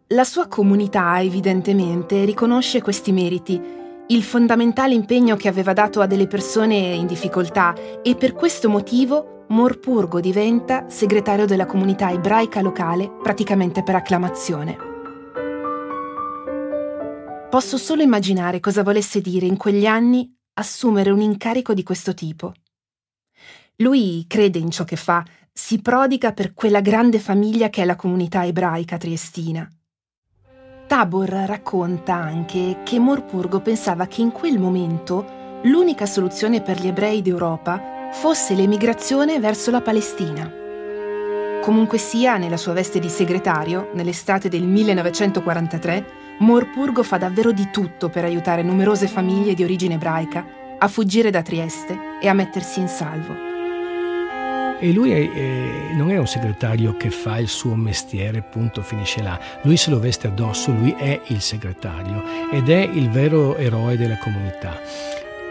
La 0.09 0.25
sua 0.25 0.47
comunità 0.47 1.21
evidentemente 1.21 2.25
riconosce 2.25 2.81
questi 2.81 3.13
meriti, 3.13 3.61
il 4.09 4.23
fondamentale 4.23 4.95
impegno 4.95 5.37
che 5.37 5.49
aveva 5.49 5.73
dato 5.73 6.01
a 6.01 6.07
delle 6.07 6.27
persone 6.27 6.77
in 6.77 7.07
difficoltà 7.07 7.75
e 8.03 8.17
per 8.17 8.33
questo 8.33 8.69
motivo 8.69 9.45
Morpurgo 9.49 10.21
diventa 10.21 10.87
segretario 10.89 11.47
della 11.47 11.67
comunità 11.67 12.11
ebraica 12.11 12.61
locale 12.61 13.11
praticamente 13.23 13.83
per 13.83 13.97
acclamazione. 13.97 14.90
Posso 17.51 17.79
solo 17.79 18.03
immaginare 18.03 18.61
cosa 18.61 18.85
volesse 18.85 19.21
dire 19.21 19.45
in 19.45 19.57
quegli 19.57 19.85
anni 19.85 20.33
assumere 20.55 21.11
un 21.11 21.21
incarico 21.21 21.75
di 21.75 21.83
questo 21.83 22.15
tipo. 22.15 22.55
Lui 23.79 24.25
crede 24.29 24.61
in 24.61 24.71
ciò 24.71 24.85
che 24.85 24.95
fa, 24.95 25.25
si 25.53 25.83
prodiga 25.83 26.33
per 26.33 26.55
quella 26.55 26.81
grande 26.81 27.19
famiglia 27.19 27.69
che 27.69 27.83
è 27.83 27.85
la 27.85 27.97
comunità 27.97 28.47
ebraica 28.47 28.99
triestina. 28.99 29.69
Tabor 30.87 31.29
racconta 31.29 32.15
anche 32.15 32.83
che 32.85 33.01
Morpurgo 33.01 33.61
pensava 33.61 34.07
che 34.07 34.21
in 34.21 34.31
quel 34.31 34.61
momento 34.61 35.59
l'unica 35.65 36.07
soluzione 36.07 36.63
per 36.63 36.81
gli 36.81 36.87
ebrei 36.87 37.21
d'Europa 37.21 38.11
fosse 38.13 38.55
l'emigrazione 38.55 39.41
verso 39.41 39.73
la 39.73 39.81
Palestina. 39.81 40.49
Comunque 41.63 41.99
sia, 41.99 42.37
nella 42.37 42.57
sua 42.57 42.75
veste 42.75 43.01
di 43.01 43.09
segretario, 43.09 43.91
nell'estate 43.95 44.49
del 44.49 44.63
1943, 44.63 46.20
Morpurgo 46.41 47.03
fa 47.03 47.19
davvero 47.19 47.53
di 47.53 47.69
tutto 47.71 48.09
per 48.09 48.25
aiutare 48.25 48.63
numerose 48.63 49.07
famiglie 49.09 49.53
di 49.53 49.63
origine 49.63 49.95
ebraica 49.95 50.43
a 50.79 50.89
fuggire 50.89 51.31
da 51.31 51.43
Trieste 51.43 52.19
e 52.19 52.29
a 52.29 52.33
mettersi 52.33 52.81
in 52.81 52.89
salvo. 52.89 53.35
E 54.81 54.91
lui 54.93 55.11
è, 55.11 55.31
è, 55.31 55.93
non 55.93 56.11
è 56.11 56.17
un 56.17 56.27
segretario 56.27 56.97
che 56.97 57.11
fa 57.11 57.37
il 57.37 57.49
suo 57.49 57.75
mestiere, 57.75 58.41
punto, 58.41 58.81
finisce 58.81 59.23
là. 59.23 59.39
Lui 59.65 59.77
se 59.77 59.91
lo 59.91 59.99
veste 60.01 60.29
addosso, 60.29 60.73
lui 60.73 60.95
è 60.97 61.21
il 61.27 61.43
segretario 61.43 62.25
ed 62.51 62.71
è 62.71 62.89
il 62.91 63.11
vero 63.11 63.57
eroe 63.57 63.99
della 63.99 64.17
comunità. 64.17 64.81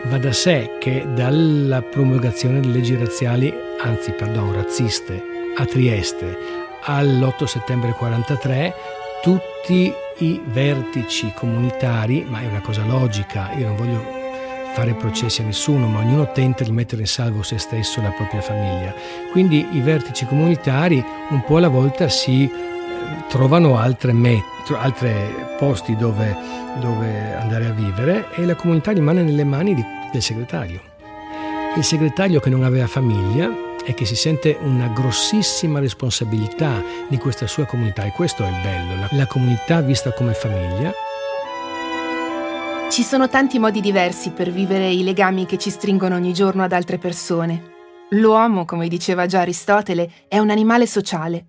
Va 0.05 0.17
da 0.17 0.33
sé 0.33 0.77
che 0.79 1.05
dalla 1.13 1.83
promulgazione 1.83 2.61
delle 2.61 2.73
leggi 2.73 2.95
razziali, 2.95 3.53
anzi, 3.79 4.11
pardon, 4.13 4.53
razziste, 4.53 5.23
a 5.55 5.65
Trieste 5.65 6.57
all'8 6.81 7.43
settembre 7.43 7.91
43, 7.91 8.73
tutti 9.21 9.93
i 10.19 10.41
vertici 10.45 11.31
comunitari, 11.35 12.25
ma 12.27 12.41
è 12.41 12.47
una 12.47 12.61
cosa 12.61 12.83
logica, 12.85 13.51
io 13.53 13.67
non 13.67 13.75
voglio 13.75 14.17
fare 14.73 14.93
processi 14.93 15.41
a 15.41 15.45
nessuno, 15.45 15.87
ma 15.87 15.99
ognuno 15.99 16.31
tenta 16.31 16.63
di 16.63 16.71
mettere 16.71 17.01
in 17.01 17.07
salvo 17.07 17.41
se 17.41 17.57
stesso 17.57 17.99
e 17.99 18.03
la 18.03 18.11
propria 18.11 18.41
famiglia. 18.41 18.93
Quindi 19.31 19.65
i 19.71 19.79
vertici 19.79 20.25
comunitari 20.25 21.03
un 21.29 21.43
po' 21.43 21.57
alla 21.57 21.67
volta 21.67 22.09
si 22.09 22.43
eh, 22.43 22.49
trovano 23.27 23.77
altre, 23.77 24.13
met- 24.13 24.43
altre 24.77 25.55
posti 25.57 25.95
dove, 25.95 26.35
dove, 26.79 27.35
andare 27.35 27.65
a 27.67 27.71
vivere 27.71 28.27
e 28.35 28.45
la 28.45 28.55
comunità 28.55 28.91
rimane 28.91 29.23
nelle 29.23 29.43
mani 29.43 29.73
di, 29.73 29.83
del 30.11 30.21
segretario. 30.21 30.81
Il 31.75 31.83
segretario 31.83 32.39
che 32.39 32.49
non 32.49 32.63
aveva 32.63 32.87
famiglia 32.87 33.67
e 33.85 33.93
che 33.93 34.05
si 34.05 34.15
sente 34.15 34.57
una 34.61 34.87
grossissima 34.87 35.79
responsabilità 35.79 36.83
di 37.07 37.17
questa 37.17 37.47
sua 37.47 37.65
comunità 37.65 38.03
e 38.03 38.11
questo 38.11 38.43
è 38.43 38.47
il 38.47 38.61
bello, 38.61 38.95
la, 38.95 39.07
la 39.11 39.27
comunità 39.27 39.81
vista 39.81 40.11
come 40.13 40.33
famiglia 40.33 40.93
ci 42.89 43.03
sono 43.03 43.29
tanti 43.29 43.59
modi 43.59 43.81
diversi 43.81 44.31
per 44.31 44.49
vivere 44.49 44.89
i 44.89 45.03
legami 45.03 45.45
che 45.45 45.59
ci 45.59 45.69
stringono 45.69 46.15
ogni 46.15 46.33
giorno 46.33 46.63
ad 46.63 46.71
altre 46.71 46.97
persone. 46.97 47.77
L'uomo, 48.09 48.65
come 48.65 48.87
diceva 48.87 49.27
già 49.27 49.41
Aristotele, 49.41 50.25
è 50.27 50.39
un 50.39 50.49
animale 50.49 50.87
sociale. 50.87 51.45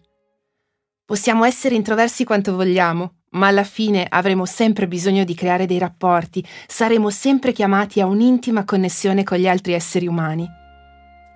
Possiamo 1.03 1.45
essere 1.45 1.75
introversi 1.75 2.25
quanto 2.25 2.55
vogliamo, 2.55 3.21
ma 3.31 3.47
alla 3.47 3.65
fine 3.65 4.07
avremo 4.07 4.45
sempre 4.45 4.87
bisogno 4.87 5.25
di 5.25 5.35
creare 5.35 5.65
dei 5.65 5.79
rapporti, 5.79 6.47
saremo 6.67 7.09
sempre 7.09 7.53
chiamati 7.53 8.03
a 8.03 8.07
un'intima 8.07 8.65
connessione 8.65 9.25
con 9.25 9.39
gli 9.39 9.49
altri 9.49 9.73
esseri 9.73 10.07
umani. 10.07 10.60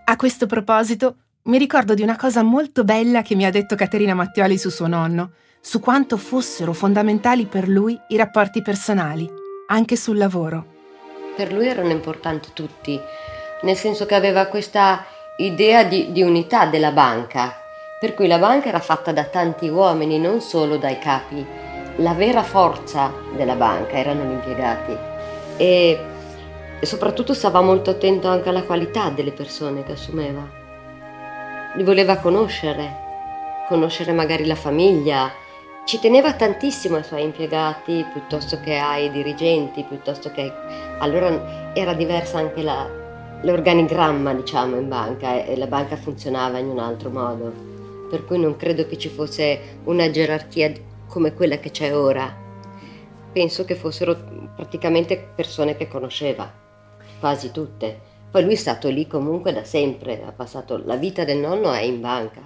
A 0.07 0.17
questo 0.17 0.45
proposito, 0.45 1.15
mi 1.45 1.57
ricordo 1.57 1.95
di 1.95 2.03
una 2.03 2.17
cosa 2.17 2.43
molto 2.43 2.85
bella 2.85 3.23
che 3.23 3.35
mi 3.35 3.47
ha 3.47 3.51
detto 3.51 3.75
Caterina 3.75 4.13
Mattioli 4.13 4.59
su 4.59 4.69
suo 4.69 4.87
nonno, 4.87 5.31
su 5.63 5.81
quanto 5.81 6.19
fossero 6.19 6.75
fondamentali 6.75 7.47
per 7.47 7.69
lui 7.69 7.99
i 8.09 8.17
rapporti 8.19 8.61
personali 8.61 9.27
anche 9.69 9.97
sul 9.97 10.19
lavoro. 10.19 10.67
Per 11.35 11.51
lui 11.55 11.69
erano 11.69 11.91
importanti 11.91 12.51
tutti, 12.53 13.01
nel 13.63 13.77
senso 13.77 14.05
che 14.05 14.15
aveva 14.15 14.45
questa 14.45 15.07
idea 15.39 15.85
di, 15.85 16.13
di 16.13 16.21
unità 16.21 16.67
della 16.67 16.93
banca, 16.93 17.57
per 17.99 18.13
cui 18.13 18.27
la 18.27 18.39
banca 18.39 18.69
era 18.69 18.81
fatta 18.81 19.11
da 19.11 19.25
tanti 19.25 19.69
uomini, 19.69 20.19
non 20.19 20.43
solo 20.43 20.77
dai 20.77 20.99
capi. 20.99 21.45
La 21.97 22.13
vera 22.13 22.43
forza 22.43 23.11
della 23.35 23.55
banca 23.55 23.95
erano 23.95 24.25
gli 24.25 24.33
impiegati 24.33 24.97
e, 25.57 26.14
e 26.81 26.87
soprattutto 26.87 27.35
stava 27.35 27.61
molto 27.61 27.91
attento 27.91 28.29
anche 28.29 28.49
alla 28.49 28.63
qualità 28.63 29.11
delle 29.11 29.33
persone 29.33 29.85
che 29.85 29.93
assumeva. 29.93 30.47
Li 31.77 31.83
voleva 31.83 32.19
conoscere, 32.19 33.03
conoscere 33.69 34.13
magari 34.13 34.47
la 34.47 34.55
famiglia, 34.55 35.33
ci 35.85 35.99
teneva 35.99 36.33
tantissimo 36.33 36.97
ai 36.97 37.05
suoi 37.05 37.25
impiegati 37.25 38.07
piuttosto 38.11 38.59
che 38.61 38.77
ai 38.77 39.11
dirigenti, 39.11 39.83
piuttosto 39.83 40.31
che... 40.31 40.51
Allora 40.99 41.73
era 41.75 41.93
diversa 41.93 42.39
anche 42.39 42.63
la, 42.63 42.89
l'organigramma, 43.43 44.33
diciamo, 44.33 44.77
in 44.77 44.89
banca 44.89 45.45
e 45.45 45.57
la 45.57 45.67
banca 45.67 45.97
funzionava 45.97 46.59
in 46.59 46.69
un 46.69 46.79
altro 46.79 47.11
modo. 47.11 47.53
Per 48.09 48.25
cui 48.25 48.39
non 48.39 48.57
credo 48.57 48.87
che 48.87 48.97
ci 48.97 49.11
fosse 49.11 49.81
una 49.85 50.11
gerarchia 50.11 50.73
come 51.07 51.35
quella 51.35 51.59
che 51.59 51.71
c'è 51.71 51.95
ora. 51.95 52.35
Penso 53.31 53.65
che 53.65 53.75
fossero 53.75 54.17
praticamente 54.57 55.33
persone 55.35 55.77
che 55.77 55.89
conosceva, 55.89 56.51
quasi 57.19 57.51
tutte. 57.51 58.13
Poi 58.31 58.43
lui 58.43 58.55
è 58.55 58.57
stato 58.57 58.89
lì 58.89 59.07
comunque 59.07 59.53
da 59.53 59.65
sempre, 59.65 60.23
ha 60.25 60.33
passato 60.33 60.77
la 60.85 60.97
vita 60.97 61.25
del 61.25 61.39
nonno 61.39 61.73
è 61.73 61.81
in 61.81 62.01
banca. 62.01 62.41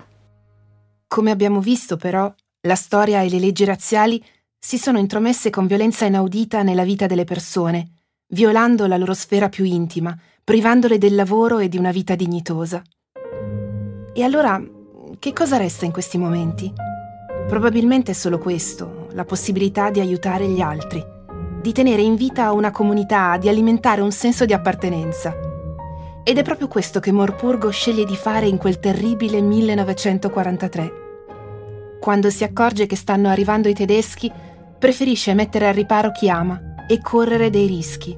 Come 1.07 1.31
abbiamo 1.31 1.61
visto 1.61 1.97
però, 1.97 2.33
la 2.63 2.75
storia 2.75 3.23
e 3.23 3.31
le 3.31 3.39
leggi 3.39 3.65
razziali 3.65 4.23
si 4.59 4.77
sono 4.77 4.99
intromesse 4.99 5.51
con 5.51 5.67
violenza 5.67 6.05
inaudita 6.05 6.63
nella 6.63 6.85
vita 6.85 7.07
delle 7.07 7.25
persone, 7.25 7.93
violando 8.29 8.87
la 8.87 8.97
loro 8.97 9.15
sfera 9.15 9.49
più 9.49 9.65
intima, 9.65 10.15
privandole 10.45 10.99
del 10.99 11.15
lavoro 11.15 11.59
e 11.59 11.69
di 11.69 11.79
una 11.79 11.93
vita 11.93 12.15
dignitosa. 12.15 12.83
E 14.13 14.23
allora, 14.23 14.63
che 15.19 15.33
cosa 15.33 15.57
resta 15.57 15.87
in 15.87 15.93
questi 15.93 16.19
momenti? 16.19 16.73
Probabilmente 17.47 18.11
è 18.11 18.15
solo 18.15 18.39
questo, 18.39 19.09
la 19.13 19.25
possibilità 19.25 19.91
di 19.91 20.01
aiutare 20.01 20.47
gli 20.49 20.61
altri, 20.61 21.03
di 21.69 21.75
tenere 21.75 22.01
in 22.01 22.15
vita 22.15 22.53
una 22.53 22.71
comunità, 22.71 23.37
di 23.37 23.47
alimentare 23.47 24.01
un 24.01 24.11
senso 24.11 24.47
di 24.47 24.55
appartenenza. 24.55 25.37
Ed 26.25 26.39
è 26.39 26.43
proprio 26.43 26.67
questo 26.67 26.99
che 26.99 27.13
Morpurgo 27.13 27.69
sceglie 27.69 28.07
di 28.07 28.17
fare 28.17 28.47
in 28.47 28.57
quel 28.57 28.81
terribile 28.81 29.43
1943 29.43 31.07
quando 32.01 32.31
si 32.31 32.45
accorge 32.45 32.87
che 32.87 32.97
stanno 32.97 33.29
arrivando 33.29 33.69
i 33.69 33.75
tedeschi, 33.75 34.33
preferisce 34.79 35.35
mettere 35.35 35.69
al 35.69 35.75
riparo 35.75 36.11
chi 36.11 36.31
ama 36.31 36.87
e 36.87 37.01
correre 37.01 37.51
dei 37.51 37.67
rischi. 37.67 38.17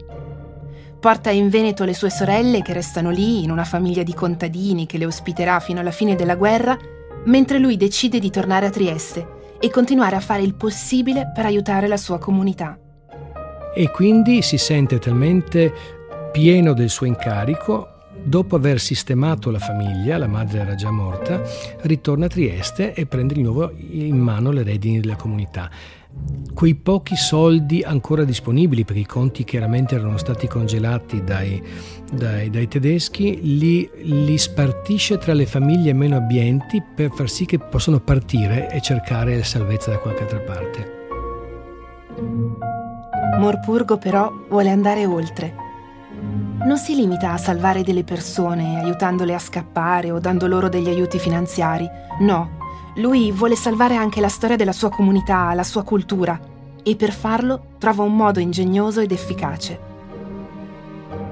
Porta 1.00 1.30
in 1.30 1.49
Veneto 1.49 1.85
le 1.85 1.95
sue 1.95 2.11
sorelle 2.11 2.62
che 2.62 2.75
restano 2.75 3.11
lì 3.11 3.42
in 3.42 3.50
una 3.50 3.64
famiglia 3.64 4.02
di 4.02 4.14
contadini 4.14 4.87
che 4.87 4.99
le 4.99 5.07
ospiterà 5.07 5.59
fino 5.59 5.80
alla 5.80 5.90
fine 5.90 6.14
della 6.14 6.37
guerra, 6.37 6.78
mentre 7.25 7.59
lui 7.59 7.76
decide 7.76 8.19
di 8.19 8.30
tornare 8.30 8.66
a 8.66 8.71
Trieste 8.71 9.57
e 9.59 9.71
continuare 9.71 10.16
a 10.16 10.21
fare 10.21 10.42
il 10.42 10.54
possibile 10.54 11.33
per 11.35 11.47
aiutare 11.47 11.88
la 11.88 11.97
sua 11.97 12.19
comunità. 12.19 12.78
E 13.74 13.90
quindi 13.90 14.42
si 14.42 14.58
sente 14.58 14.98
talmente 14.98 15.72
pieno 16.32 16.72
del 16.72 16.90
suo 16.90 17.06
incarico 17.06 17.90
Dopo 18.22 18.56
aver 18.56 18.80
sistemato 18.80 19.50
la 19.50 19.58
famiglia, 19.58 20.18
la 20.18 20.26
madre 20.26 20.60
era 20.60 20.74
già 20.74 20.90
morta, 20.90 21.42
ritorna 21.82 22.26
a 22.26 22.28
Trieste 22.28 22.92
e 22.92 23.06
prende 23.06 23.34
di 23.34 23.42
nuovo 23.42 23.72
in 23.74 24.18
mano 24.18 24.50
le 24.50 24.62
redini 24.62 25.00
della 25.00 25.16
comunità. 25.16 25.70
Quei 26.52 26.74
pochi 26.74 27.16
soldi 27.16 27.82
ancora 27.82 28.24
disponibili, 28.24 28.84
perché 28.84 29.00
i 29.00 29.06
conti 29.06 29.44
chiaramente 29.44 29.94
erano 29.94 30.18
stati 30.18 30.46
congelati 30.48 31.24
dai, 31.24 31.62
dai, 32.12 32.50
dai 32.50 32.68
tedeschi, 32.68 33.56
li, 33.56 33.88
li 34.02 34.36
spartisce 34.36 35.16
tra 35.16 35.32
le 35.32 35.46
famiglie 35.46 35.92
meno 35.94 36.16
abbienti 36.16 36.82
per 36.82 37.12
far 37.12 37.30
sì 37.30 37.46
che 37.46 37.58
possano 37.58 38.00
partire 38.00 38.70
e 38.70 38.82
cercare 38.82 39.42
salvezza 39.44 39.92
da 39.92 39.98
qualche 39.98 40.22
altra 40.22 40.40
parte. 40.40 40.98
Morpurgo 43.38 43.96
però 43.99 44.32
vuole 44.49 44.70
andare 44.70 45.06
oltre 45.06 45.68
non 46.62 46.76
si 46.76 46.94
limita 46.94 47.32
a 47.32 47.38
salvare 47.38 47.82
delle 47.82 48.04
persone 48.04 48.80
aiutandole 48.82 49.34
a 49.34 49.38
scappare 49.38 50.10
o 50.10 50.18
dando 50.18 50.46
loro 50.46 50.68
degli 50.68 50.88
aiuti 50.88 51.18
finanziari. 51.18 51.88
No, 52.20 52.58
lui 52.96 53.32
vuole 53.32 53.56
salvare 53.56 53.96
anche 53.96 54.20
la 54.20 54.28
storia 54.28 54.56
della 54.56 54.72
sua 54.72 54.90
comunità, 54.90 55.54
la 55.54 55.62
sua 55.62 55.84
cultura 55.84 56.38
e 56.82 56.96
per 56.96 57.12
farlo 57.12 57.76
trova 57.78 58.02
un 58.02 58.14
modo 58.14 58.40
ingegnoso 58.40 59.00
ed 59.00 59.10
efficace. 59.10 59.88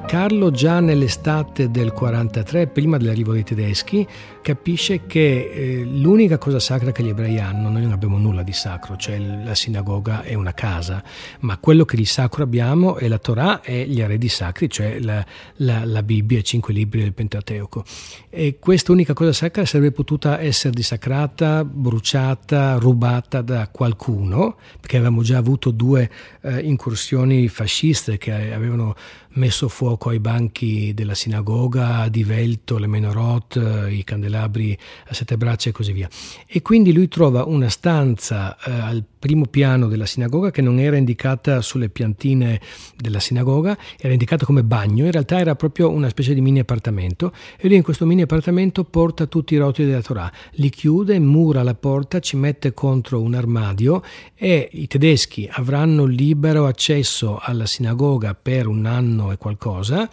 Carlo 0.06 0.50
già 0.50 0.80
nell'estate 0.80 1.70
del 1.70 1.92
43, 1.92 2.68
prima 2.68 2.96
dell'arrivo 2.96 3.32
dei 3.32 3.44
tedeschi, 3.44 4.06
capisce 4.48 5.04
che 5.04 5.50
eh, 5.52 5.84
l'unica 5.84 6.38
cosa 6.38 6.58
sacra 6.58 6.90
che 6.90 7.02
gli 7.02 7.10
ebrei 7.10 7.38
hanno, 7.38 7.68
noi 7.68 7.82
non 7.82 7.92
abbiamo 7.92 8.16
nulla 8.16 8.42
di 8.42 8.54
sacro, 8.54 8.96
cioè 8.96 9.18
la 9.18 9.54
sinagoga 9.54 10.22
è 10.22 10.32
una 10.32 10.54
casa, 10.54 11.04
ma 11.40 11.58
quello 11.58 11.84
che 11.84 11.98
di 11.98 12.06
sacro 12.06 12.44
abbiamo 12.44 12.96
è 12.96 13.08
la 13.08 13.18
Torah 13.18 13.60
e 13.60 13.86
gli 13.86 14.00
arredi 14.00 14.30
sacri, 14.30 14.70
cioè 14.70 15.00
la, 15.00 15.22
la, 15.56 15.84
la 15.84 16.02
Bibbia, 16.02 16.38
i 16.38 16.44
cinque 16.44 16.72
libri 16.72 17.02
del 17.02 17.12
Pentateuco. 17.12 17.84
E 18.30 18.56
questa 18.58 18.92
unica 18.92 19.12
cosa 19.12 19.34
sacra 19.34 19.66
sarebbe 19.66 19.92
potuta 19.92 20.40
essere 20.40 20.72
dissacrata, 20.72 21.62
bruciata, 21.62 22.76
rubata 22.76 23.42
da 23.42 23.68
qualcuno, 23.68 24.56
perché 24.80 24.96
avevamo 24.96 25.20
già 25.22 25.36
avuto 25.36 25.70
due 25.70 26.10
eh, 26.40 26.60
incursioni 26.60 27.48
fasciste 27.48 28.16
che 28.16 28.32
avevano 28.32 28.94
messo 29.38 29.68
fuoco 29.68 30.08
ai 30.08 30.20
banchi 30.20 30.92
della 30.94 31.14
sinagoga, 31.14 32.08
di 32.08 32.24
Velto, 32.24 32.78
le 32.78 32.86
menorot, 32.86 33.88
i 33.90 34.02
candelabri 34.02 34.37
a 34.42 35.14
sette 35.14 35.36
braccia 35.36 35.70
e 35.70 35.72
così 35.72 35.92
via. 35.92 36.08
E 36.46 36.62
quindi 36.62 36.92
lui 36.92 37.08
trova 37.08 37.44
una 37.44 37.68
stanza 37.68 38.56
eh, 38.56 38.70
al 38.70 39.04
primo 39.18 39.46
piano 39.46 39.88
della 39.88 40.06
sinagoga 40.06 40.50
che 40.50 40.62
non 40.62 40.78
era 40.78 40.96
indicata 40.96 41.60
sulle 41.60 41.88
piantine 41.88 42.60
della 42.96 43.18
sinagoga, 43.18 43.76
era 43.98 44.12
indicata 44.12 44.46
come 44.46 44.62
bagno, 44.62 45.04
in 45.04 45.10
realtà 45.10 45.38
era 45.38 45.56
proprio 45.56 45.90
una 45.90 46.08
specie 46.08 46.34
di 46.34 46.40
mini 46.40 46.60
appartamento 46.60 47.32
e 47.56 47.66
lui 47.66 47.76
in 47.76 47.82
questo 47.82 48.06
mini 48.06 48.22
appartamento 48.22 48.84
porta 48.84 49.26
tutti 49.26 49.54
i 49.54 49.58
rotoli 49.58 49.88
della 49.88 50.02
Torah, 50.02 50.30
li 50.52 50.70
chiude, 50.70 51.18
mura 51.18 51.62
la 51.62 51.74
porta, 51.74 52.20
ci 52.20 52.36
mette 52.36 52.72
contro 52.72 53.20
un 53.20 53.34
armadio 53.34 54.02
e 54.34 54.68
i 54.72 54.86
tedeschi 54.86 55.48
avranno 55.50 56.04
libero 56.04 56.66
accesso 56.66 57.38
alla 57.40 57.66
sinagoga 57.66 58.34
per 58.34 58.66
un 58.66 58.86
anno 58.86 59.32
e 59.32 59.36
qualcosa 59.36 60.08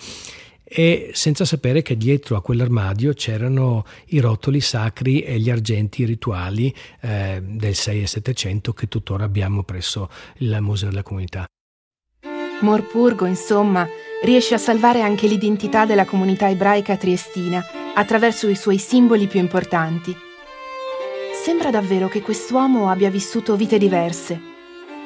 e 0.67 1.11
senza 1.13 1.45
sapere 1.45 1.83
che 1.83 1.95
dietro 1.95 2.35
a 2.35 2.41
quell'armadio 2.41 3.13
c'erano 3.13 3.85
i 4.07 4.19
rotoli 4.19 4.59
sacri 4.59 5.21
e 5.21 5.39
gli 5.39 5.49
argenti 5.49 6.03
rituali 6.05 6.73
eh, 7.01 7.39
del 7.41 7.75
6 7.75 8.01
e 8.01 8.07
700 8.07 8.73
che 8.73 8.87
tuttora 8.87 9.23
abbiamo 9.23 9.63
presso 9.63 10.09
il 10.37 10.57
Museo 10.61 10.89
della 10.89 11.03
Comunità. 11.03 11.45
Morpurgo, 12.61 13.25
insomma, 13.25 13.87
riesce 14.23 14.55
a 14.55 14.57
salvare 14.57 15.01
anche 15.01 15.27
l'identità 15.27 15.85
della 15.85 16.05
comunità 16.05 16.49
ebraica 16.49 16.97
triestina 16.97 17.63
attraverso 17.93 18.49
i 18.49 18.55
suoi 18.55 18.77
simboli 18.77 19.27
più 19.27 19.39
importanti. 19.39 20.15
Sembra 21.43 21.69
davvero 21.69 22.07
che 22.07 22.21
quest'uomo 22.21 22.89
abbia 22.89 23.11
vissuto 23.11 23.55
vite 23.55 23.77
diverse. 23.77 24.53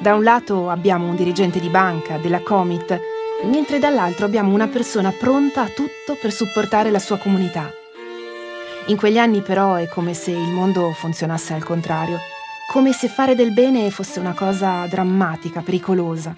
Da 0.00 0.14
un 0.14 0.22
lato 0.22 0.70
abbiamo 0.70 1.06
un 1.06 1.16
dirigente 1.16 1.60
di 1.60 1.68
banca, 1.68 2.16
della 2.16 2.40
Comit, 2.40 2.98
mentre 3.44 3.78
dall'altro 3.78 4.26
abbiamo 4.26 4.52
una 4.52 4.68
persona 4.68 5.10
pronta 5.10 5.62
a 5.62 5.68
tutto 5.68 6.16
per 6.20 6.32
supportare 6.32 6.90
la 6.90 6.98
sua 6.98 7.16
comunità. 7.16 7.72
In 8.86 8.96
quegli 8.96 9.18
anni 9.18 9.40
però 9.40 9.74
è 9.74 9.88
come 9.88 10.14
se 10.14 10.30
il 10.30 10.50
mondo 10.50 10.92
funzionasse 10.92 11.54
al 11.54 11.64
contrario, 11.64 12.18
come 12.68 12.92
se 12.92 13.08
fare 13.08 13.34
del 13.34 13.52
bene 13.52 13.90
fosse 13.90 14.20
una 14.20 14.32
cosa 14.32 14.86
drammatica, 14.86 15.60
pericolosa. 15.60 16.34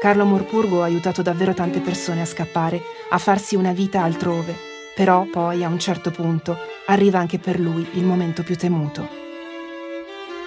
Carlo 0.00 0.24
Morpurgo 0.24 0.82
ha 0.82 0.84
aiutato 0.84 1.22
davvero 1.22 1.54
tante 1.54 1.80
persone 1.80 2.20
a 2.20 2.26
scappare, 2.26 2.80
a 3.10 3.18
farsi 3.18 3.56
una 3.56 3.72
vita 3.72 4.02
altrove, 4.02 4.54
però 4.94 5.24
poi 5.24 5.64
a 5.64 5.68
un 5.68 5.78
certo 5.78 6.10
punto 6.10 6.56
arriva 6.86 7.18
anche 7.18 7.38
per 7.38 7.58
lui 7.58 7.86
il 7.94 8.04
momento 8.04 8.42
più 8.42 8.56
temuto. 8.56 9.08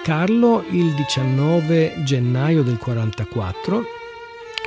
Carlo 0.03 0.63
il 0.69 0.93
19 0.93 2.03
gennaio 2.03 2.63
del 2.63 2.77
44 2.77 3.99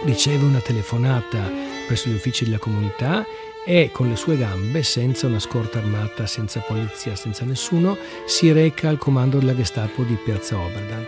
riceve 0.02 0.44
una 0.44 0.60
telefonata 0.60 1.50
presso 1.86 2.08
gli 2.08 2.14
uffici 2.14 2.44
della 2.44 2.58
comunità 2.58 3.24
e 3.66 3.90
con 3.92 4.08
le 4.08 4.16
sue 4.16 4.36
gambe, 4.36 4.82
senza 4.82 5.26
una 5.26 5.38
scorta 5.38 5.78
armata, 5.78 6.26
senza 6.26 6.60
polizia, 6.60 7.16
senza 7.16 7.44
nessuno, 7.44 7.96
si 8.26 8.52
reca 8.52 8.88
al 8.88 8.98
comando 8.98 9.38
della 9.38 9.56
Gestapo 9.56 10.02
di 10.02 10.18
Piazza 10.22 10.58
Oberdan, 10.58 11.06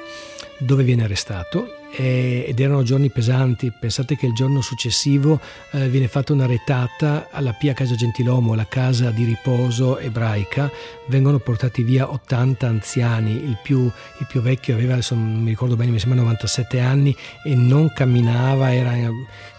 dove 0.58 0.82
viene 0.84 1.04
arrestato 1.04 1.76
ed 1.98 2.60
erano 2.60 2.82
giorni 2.82 3.10
pesanti. 3.10 3.72
Pensate 3.78 4.16
che 4.16 4.26
il 4.26 4.34
giorno 4.34 4.60
successivo 4.60 5.40
eh, 5.72 5.88
viene 5.88 6.08
fatta 6.08 6.32
una 6.32 6.46
retata 6.46 7.28
alla 7.30 7.52
Pia 7.52 7.72
Casa 7.72 7.94
Gentilomo, 7.94 8.54
la 8.54 8.66
casa 8.66 9.10
di 9.10 9.24
riposo 9.24 9.98
ebraica. 9.98 10.70
Vengono 11.06 11.38
portati 11.38 11.82
via 11.82 12.10
80 12.10 12.66
anziani, 12.66 13.32
il 13.32 13.58
più, 13.62 13.84
il 13.84 14.26
più 14.28 14.40
vecchio 14.42 14.74
aveva, 14.74 14.98
non 15.10 15.42
mi 15.42 15.50
ricordo 15.50 15.76
bene, 15.76 15.90
mi 15.90 15.98
sembra 15.98 16.20
97 16.20 16.80
anni 16.80 17.16
e 17.44 17.54
non 17.54 17.92
camminava, 17.92 18.74
era 18.74 18.92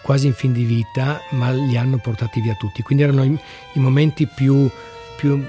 quasi 0.02 0.26
in 0.26 0.34
fin 0.34 0.52
di 0.52 0.64
vita, 0.64 1.20
ma 1.30 1.50
li 1.50 1.76
hanno 1.76 1.98
portati 1.98 2.40
via 2.40 2.54
tutti. 2.54 2.82
Quindi 2.82 3.02
erano 3.02 3.24
i, 3.24 3.38
i 3.72 3.80
momenti 3.80 4.26
più, 4.26 4.70
più 5.16 5.42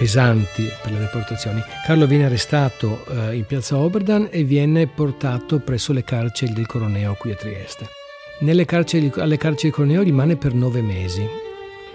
pesanti 0.00 0.66
per 0.82 0.92
le 0.92 0.98
deportazioni. 1.00 1.62
Carlo 1.84 2.06
viene 2.06 2.24
arrestato 2.24 3.04
eh, 3.04 3.36
in 3.36 3.44
piazza 3.44 3.76
Oberdan 3.76 4.28
e 4.30 4.44
viene 4.44 4.86
portato 4.86 5.58
presso 5.58 5.92
le 5.92 6.04
carceri 6.04 6.54
del 6.54 6.64
Coroneo 6.64 7.12
qui 7.18 7.32
a 7.32 7.34
Trieste. 7.34 7.86
Carceri, 8.64 9.12
alle 9.16 9.36
carceri 9.36 9.64
del 9.64 9.72
Coroneo 9.72 10.00
rimane 10.00 10.36
per 10.36 10.54
nove 10.54 10.80
mesi. 10.80 11.28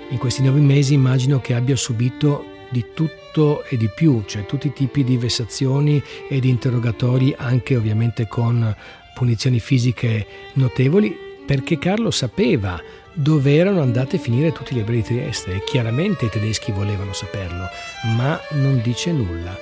In 0.09 0.19
questi 0.19 0.43
nove 0.43 0.59
mesi 0.59 0.93
immagino 0.93 1.39
che 1.39 1.55
abbia 1.55 1.75
subito 1.75 2.45
di 2.69 2.85
tutto 2.93 3.63
e 3.63 3.75
di 3.75 3.89
più, 3.89 4.21
cioè 4.27 4.45
tutti 4.45 4.67
i 4.67 4.73
tipi 4.73 5.03
di 5.03 5.17
vessazioni 5.17 5.99
e 6.29 6.39
di 6.39 6.49
interrogatori, 6.49 7.33
anche 7.35 7.75
ovviamente 7.75 8.27
con 8.27 8.75
punizioni 9.15 9.59
fisiche 9.59 10.27
notevoli, 10.53 11.17
perché 11.43 11.79
Carlo 11.79 12.11
sapeva 12.11 12.79
dove 13.15 13.55
erano 13.55 13.81
andate 13.81 14.17
a 14.17 14.19
finire 14.19 14.51
tutti 14.51 14.73
i 14.73 14.75
libri 14.75 14.97
di 14.97 15.03
Trieste 15.03 15.53
e 15.53 15.63
chiaramente 15.63 16.25
i 16.25 16.29
tedeschi 16.29 16.71
volevano 16.71 17.13
saperlo, 17.13 17.67
ma 18.15 18.39
non 18.51 18.81
dice 18.81 19.11
nulla. 19.11 19.57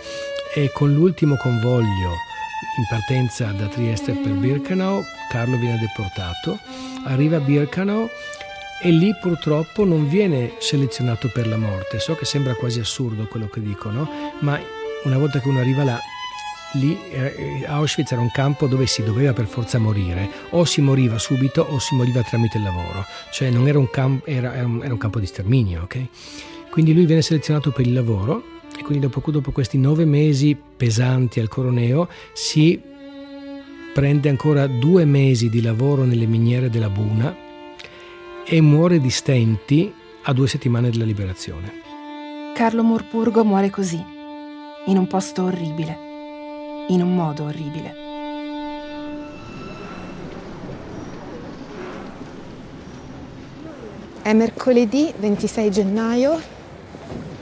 E 0.54 0.72
con 0.74 0.94
l'ultimo 0.94 1.38
convoglio 1.38 2.12
in 2.78 2.86
partenza 2.90 3.52
da 3.52 3.68
Trieste 3.68 4.14
per 4.14 4.34
Birkenau, 4.34 5.04
Carlo 5.30 5.58
viene 5.58 5.80
deportato, 5.80 6.60
arriva 7.06 7.38
a 7.38 7.42
Birkenau 7.42 8.10
e 8.82 8.90
lì 8.90 9.16
purtroppo 9.20 9.86
non 9.86 10.10
viene 10.10 10.56
selezionato 10.58 11.30
per 11.30 11.48
la 11.48 11.58
morte. 11.58 12.00
So 12.00 12.16
che 12.16 12.26
sembra 12.26 12.56
quasi 12.56 12.80
assurdo 12.80 13.28
quello 13.28 13.48
che 13.48 13.62
dicono, 13.62 14.10
ma 14.40 14.60
una 15.04 15.18
volta 15.18 15.40
che 15.40 15.48
uno 15.48 15.60
arriva 15.60 15.84
là 15.84 16.00
lì 16.74 16.98
eh, 17.12 17.64
Auschwitz 17.66 18.12
era 18.12 18.22
un 18.22 18.32
campo 18.32 18.68
dove 18.68 18.86
si 18.86 19.04
doveva 19.04 19.34
per 19.34 19.46
forza 19.46 19.78
morire, 19.80 20.30
o 20.52 20.66
si 20.66 20.82
moriva 20.82 21.18
subito 21.18 21.66
o 21.70 21.80
si 21.80 21.96
moriva 21.96 22.22
tramite 22.22 22.58
il 22.58 22.64
lavoro, 22.64 23.06
cioè 23.32 23.50
non 23.50 23.68
era 23.68 23.78
un, 23.78 23.90
camp- 23.90 24.28
era, 24.28 24.54
era 24.54 24.66
un, 24.66 24.82
era 24.84 24.94
un 24.94 25.00
campo 25.00 25.20
di 25.20 25.26
sterminio, 25.26 25.84
ok? 25.84 26.06
Quindi 26.70 26.94
lui 26.94 27.06
viene 27.06 27.22
selezionato 27.22 27.72
per 27.72 27.86
il 27.86 27.94
lavoro 27.94 28.44
e 28.78 28.82
quindi 28.82 29.08
dopo, 29.08 29.30
dopo 29.30 29.52
questi 29.52 29.78
nove 29.78 30.06
mesi 30.06 30.56
pesanti 30.56 31.40
al 31.40 31.48
Coroneo 31.48 32.08
si 32.34 32.82
prende 33.94 34.30
ancora 34.30 34.66
due 34.66 35.06
mesi 35.06 35.50
di 35.50 35.62
lavoro 35.62 36.04
nelle 36.04 36.26
miniere 36.26 36.72
della 36.72 36.90
Buna 36.90 37.36
e 38.44 38.62
muore 38.62 39.00
di 39.00 39.12
stenti 39.12 39.94
a 40.24 40.34
due 40.34 40.48
settimane 40.48 40.90
della 40.90 41.06
liberazione. 41.06 41.82
Carlo 42.56 42.82
Morpurgo 42.82 43.44
muore 43.44 43.70
così, 43.70 44.04
in 44.88 44.98
un 44.98 45.08
posto 45.08 45.44
orribile 45.44 46.12
in 46.88 47.02
un 47.02 47.16
modo 47.16 47.44
orribile. 47.46 48.04
È 54.22 54.32
mercoledì 54.34 55.14
26 55.18 55.72
gennaio 55.72 56.40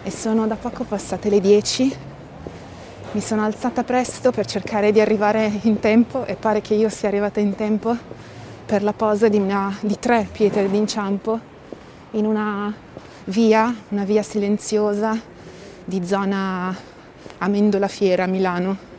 e 0.03 0.09
sono 0.09 0.47
da 0.47 0.55
poco 0.55 0.83
passate 0.83 1.29
le 1.29 1.39
10. 1.39 1.95
Mi 3.11 3.21
sono 3.21 3.43
alzata 3.43 3.83
presto 3.83 4.31
per 4.31 4.45
cercare 4.45 4.91
di 4.91 4.99
arrivare 4.99 5.59
in 5.63 5.79
tempo 5.79 6.25
e 6.25 6.35
pare 6.35 6.61
che 6.61 6.73
io 6.73 6.89
sia 6.89 7.07
arrivata 7.07 7.39
in 7.39 7.55
tempo 7.55 7.95
per 8.65 8.83
la 8.83 8.93
posa 8.93 9.27
di, 9.27 9.37
una, 9.37 9.75
di 9.81 9.99
tre 9.99 10.27
pietre 10.31 10.69
d'inciampo 10.69 11.39
in 12.11 12.25
una 12.25 12.73
via, 13.25 13.75
una 13.89 14.03
via 14.03 14.23
silenziosa 14.23 15.19
di 15.85 16.05
zona 16.05 16.75
Amendola 17.37 17.87
Fiera 17.87 18.25
Milano. 18.25 18.90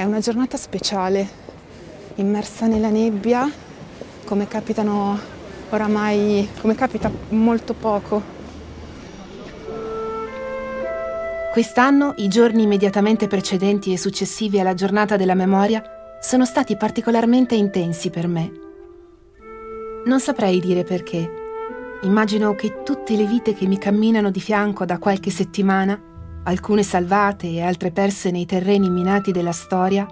È 0.00 0.04
una 0.04 0.20
giornata 0.20 0.56
speciale, 0.56 1.28
immersa 2.14 2.66
nella 2.66 2.88
nebbia, 2.88 3.46
come 4.24 4.48
capitano 4.48 5.18
oramai, 5.68 6.48
come 6.58 6.74
capita 6.74 7.12
molto 7.28 7.74
poco. 7.74 8.22
Quest'anno 11.52 12.14
i 12.16 12.28
giorni 12.28 12.62
immediatamente 12.62 13.26
precedenti 13.26 13.92
e 13.92 13.98
successivi 13.98 14.58
alla 14.58 14.72
giornata 14.72 15.18
della 15.18 15.34
memoria 15.34 15.82
sono 16.18 16.46
stati 16.46 16.78
particolarmente 16.78 17.54
intensi 17.54 18.08
per 18.08 18.26
me. 18.26 18.50
Non 20.06 20.18
saprei 20.18 20.60
dire 20.60 20.82
perché. 20.82 21.30
Immagino 22.04 22.54
che 22.54 22.82
tutte 22.84 23.14
le 23.14 23.26
vite 23.26 23.52
che 23.52 23.66
mi 23.66 23.76
camminano 23.76 24.30
di 24.30 24.40
fianco 24.40 24.86
da 24.86 24.96
qualche 24.96 25.28
settimana 25.28 26.08
alcune 26.44 26.82
salvate 26.82 27.48
e 27.48 27.62
altre 27.62 27.90
perse 27.90 28.30
nei 28.30 28.46
terreni 28.46 28.88
minati 28.88 29.32
della 29.32 29.52
storia, 29.52 30.06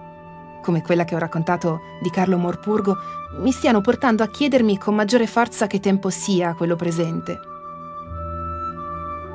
come 0.62 0.82
quella 0.82 1.04
che 1.04 1.14
ho 1.14 1.18
raccontato 1.18 1.80
di 2.00 2.10
Carlo 2.10 2.36
Morpurgo, 2.36 2.96
mi 3.38 3.52
stiano 3.52 3.80
portando 3.80 4.22
a 4.22 4.28
chiedermi 4.28 4.78
con 4.78 4.94
maggiore 4.94 5.26
forza 5.26 5.66
che 5.66 5.80
tempo 5.80 6.10
sia 6.10 6.54
quello 6.54 6.76
presente. 6.76 7.38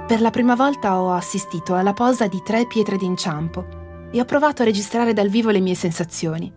Per 0.08 0.22
la 0.22 0.30
prima 0.30 0.54
volta 0.56 1.00
ho 1.00 1.12
assistito 1.14 1.76
alla 1.76 1.94
posa 1.94 2.28
di 2.28 2.42
tre 2.44 2.68
pietre 2.68 2.98
d'inciampo 2.98 3.66
e 4.12 4.20
ho 4.20 4.26
provato 4.26 4.62
a 4.62 4.66
registrare 4.66 5.14
dal 5.14 5.30
vivo 5.30 5.50
le 5.50 5.62
mie 5.62 5.76
sensazioni. 5.76 6.52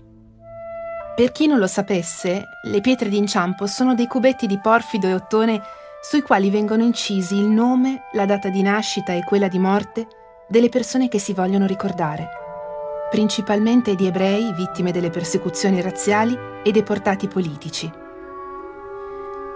Per 1.14 1.32
chi 1.32 1.46
non 1.46 1.58
lo 1.58 1.66
sapesse, 1.66 2.44
le 2.64 2.80
pietre 2.82 3.08
d'inciampo 3.08 3.66
sono 3.66 3.94
dei 3.94 4.06
cubetti 4.06 4.46
di 4.46 4.58
porfido 4.60 5.06
e 5.06 5.14
ottone 5.14 5.62
sui 6.02 6.20
quali 6.20 6.50
vengono 6.50 6.82
incisi 6.82 7.36
il 7.36 7.46
nome, 7.46 8.02
la 8.12 8.26
data 8.26 8.50
di 8.50 8.60
nascita 8.60 9.14
e 9.14 9.24
quella 9.24 9.48
di 9.48 9.58
morte 9.58 10.06
delle 10.48 10.68
persone 10.68 11.08
che 11.08 11.18
si 11.18 11.32
vogliono 11.32 11.66
ricordare, 11.66 12.28
principalmente 13.10 13.94
di 13.94 14.06
ebrei 14.06 14.52
vittime 14.52 14.92
delle 14.92 15.10
persecuzioni 15.10 15.80
razziali 15.80 16.36
e 16.62 16.70
deportati 16.70 17.26
politici. 17.26 17.90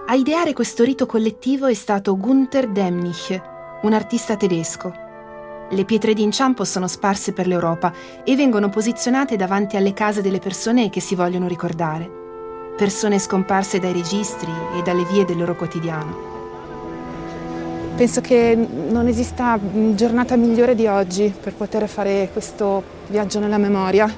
A 0.06 0.14
ideare 0.14 0.52
questo 0.52 0.82
rito 0.82 1.06
collettivo 1.06 1.66
è 1.66 1.74
stato 1.74 2.16
Gunther 2.16 2.68
Demnich, 2.68 3.40
un 3.82 3.92
artista 3.92 4.36
tedesco. 4.36 4.92
Le 5.70 5.84
pietre 5.84 6.14
d'inciampo 6.14 6.64
sono 6.64 6.88
sparse 6.88 7.32
per 7.32 7.46
l'Europa 7.46 7.92
e 8.24 8.34
vengono 8.34 8.68
posizionate 8.68 9.36
davanti 9.36 9.76
alle 9.76 9.92
case 9.92 10.20
delle 10.20 10.40
persone 10.40 10.90
che 10.90 11.00
si 11.00 11.14
vogliono 11.14 11.46
ricordare, 11.46 12.10
persone 12.76 13.20
scomparse 13.20 13.78
dai 13.78 13.92
registri 13.92 14.50
e 14.76 14.82
dalle 14.82 15.04
vie 15.04 15.24
del 15.24 15.38
loro 15.38 15.54
quotidiano. 15.54 16.39
Penso 18.00 18.22
che 18.22 18.56
non 18.56 19.08
esista 19.08 19.58
giornata 19.92 20.34
migliore 20.34 20.74
di 20.74 20.86
oggi 20.86 21.30
per 21.38 21.52
poter 21.52 21.86
fare 21.86 22.30
questo 22.32 22.82
viaggio 23.08 23.40
nella 23.40 23.58
memoria 23.58 24.10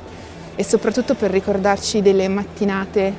e 0.55 0.63
soprattutto 0.63 1.17
per 1.17 1.33
ricordarci 1.33 2.01
delle 2.01 2.29
mattinate 2.29 3.13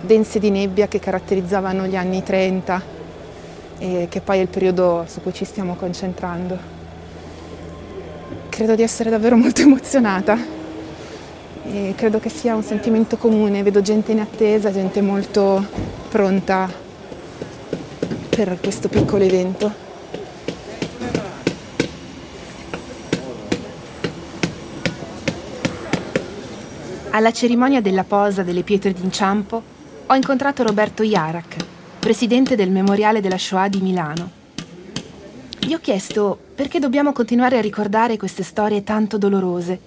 dense 0.00 0.40
di 0.40 0.50
nebbia 0.50 0.88
che 0.88 0.98
caratterizzavano 0.98 1.86
gli 1.86 1.94
anni 1.94 2.20
30 2.20 2.82
e 3.78 4.06
che 4.10 4.20
poi 4.20 4.38
è 4.38 4.40
il 4.40 4.48
periodo 4.48 5.04
su 5.06 5.20
cui 5.22 5.32
ci 5.32 5.44
stiamo 5.44 5.76
concentrando. 5.76 6.58
Credo 8.48 8.74
di 8.74 8.82
essere 8.82 9.08
davvero 9.08 9.36
molto 9.36 9.60
emozionata 9.62 10.36
e 11.64 11.92
credo 11.94 12.18
che 12.18 12.28
sia 12.28 12.56
un 12.56 12.64
sentimento 12.64 13.16
comune, 13.18 13.62
vedo 13.62 13.80
gente 13.82 14.10
in 14.10 14.18
attesa, 14.18 14.72
gente 14.72 15.00
molto 15.00 15.64
pronta 16.08 16.68
per 18.30 18.58
questo 18.60 18.88
piccolo 18.88 19.22
evento. 19.22 19.90
Alla 27.14 27.30
cerimonia 27.30 27.82
della 27.82 28.04
posa 28.04 28.42
delle 28.42 28.62
pietre 28.62 28.94
d'inciampo 28.94 29.62
ho 30.06 30.14
incontrato 30.14 30.62
Roberto 30.62 31.02
Iarak, 31.02 31.56
presidente 31.98 32.56
del 32.56 32.70
Memoriale 32.70 33.20
della 33.20 33.36
Shoah 33.36 33.68
di 33.68 33.82
Milano. 33.82 34.30
Gli 35.58 35.74
ho 35.74 35.78
chiesto 35.78 36.38
perché 36.54 36.78
dobbiamo 36.78 37.12
continuare 37.12 37.58
a 37.58 37.60
ricordare 37.60 38.16
queste 38.16 38.42
storie 38.42 38.82
tanto 38.82 39.18
dolorose, 39.18 39.78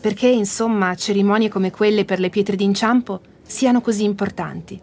perché 0.00 0.28
insomma 0.28 0.94
cerimonie 0.94 1.48
come 1.48 1.72
quelle 1.72 2.04
per 2.04 2.20
le 2.20 2.30
pietre 2.30 2.54
d'inciampo 2.54 3.20
siano 3.42 3.80
così 3.80 4.04
importanti. 4.04 4.78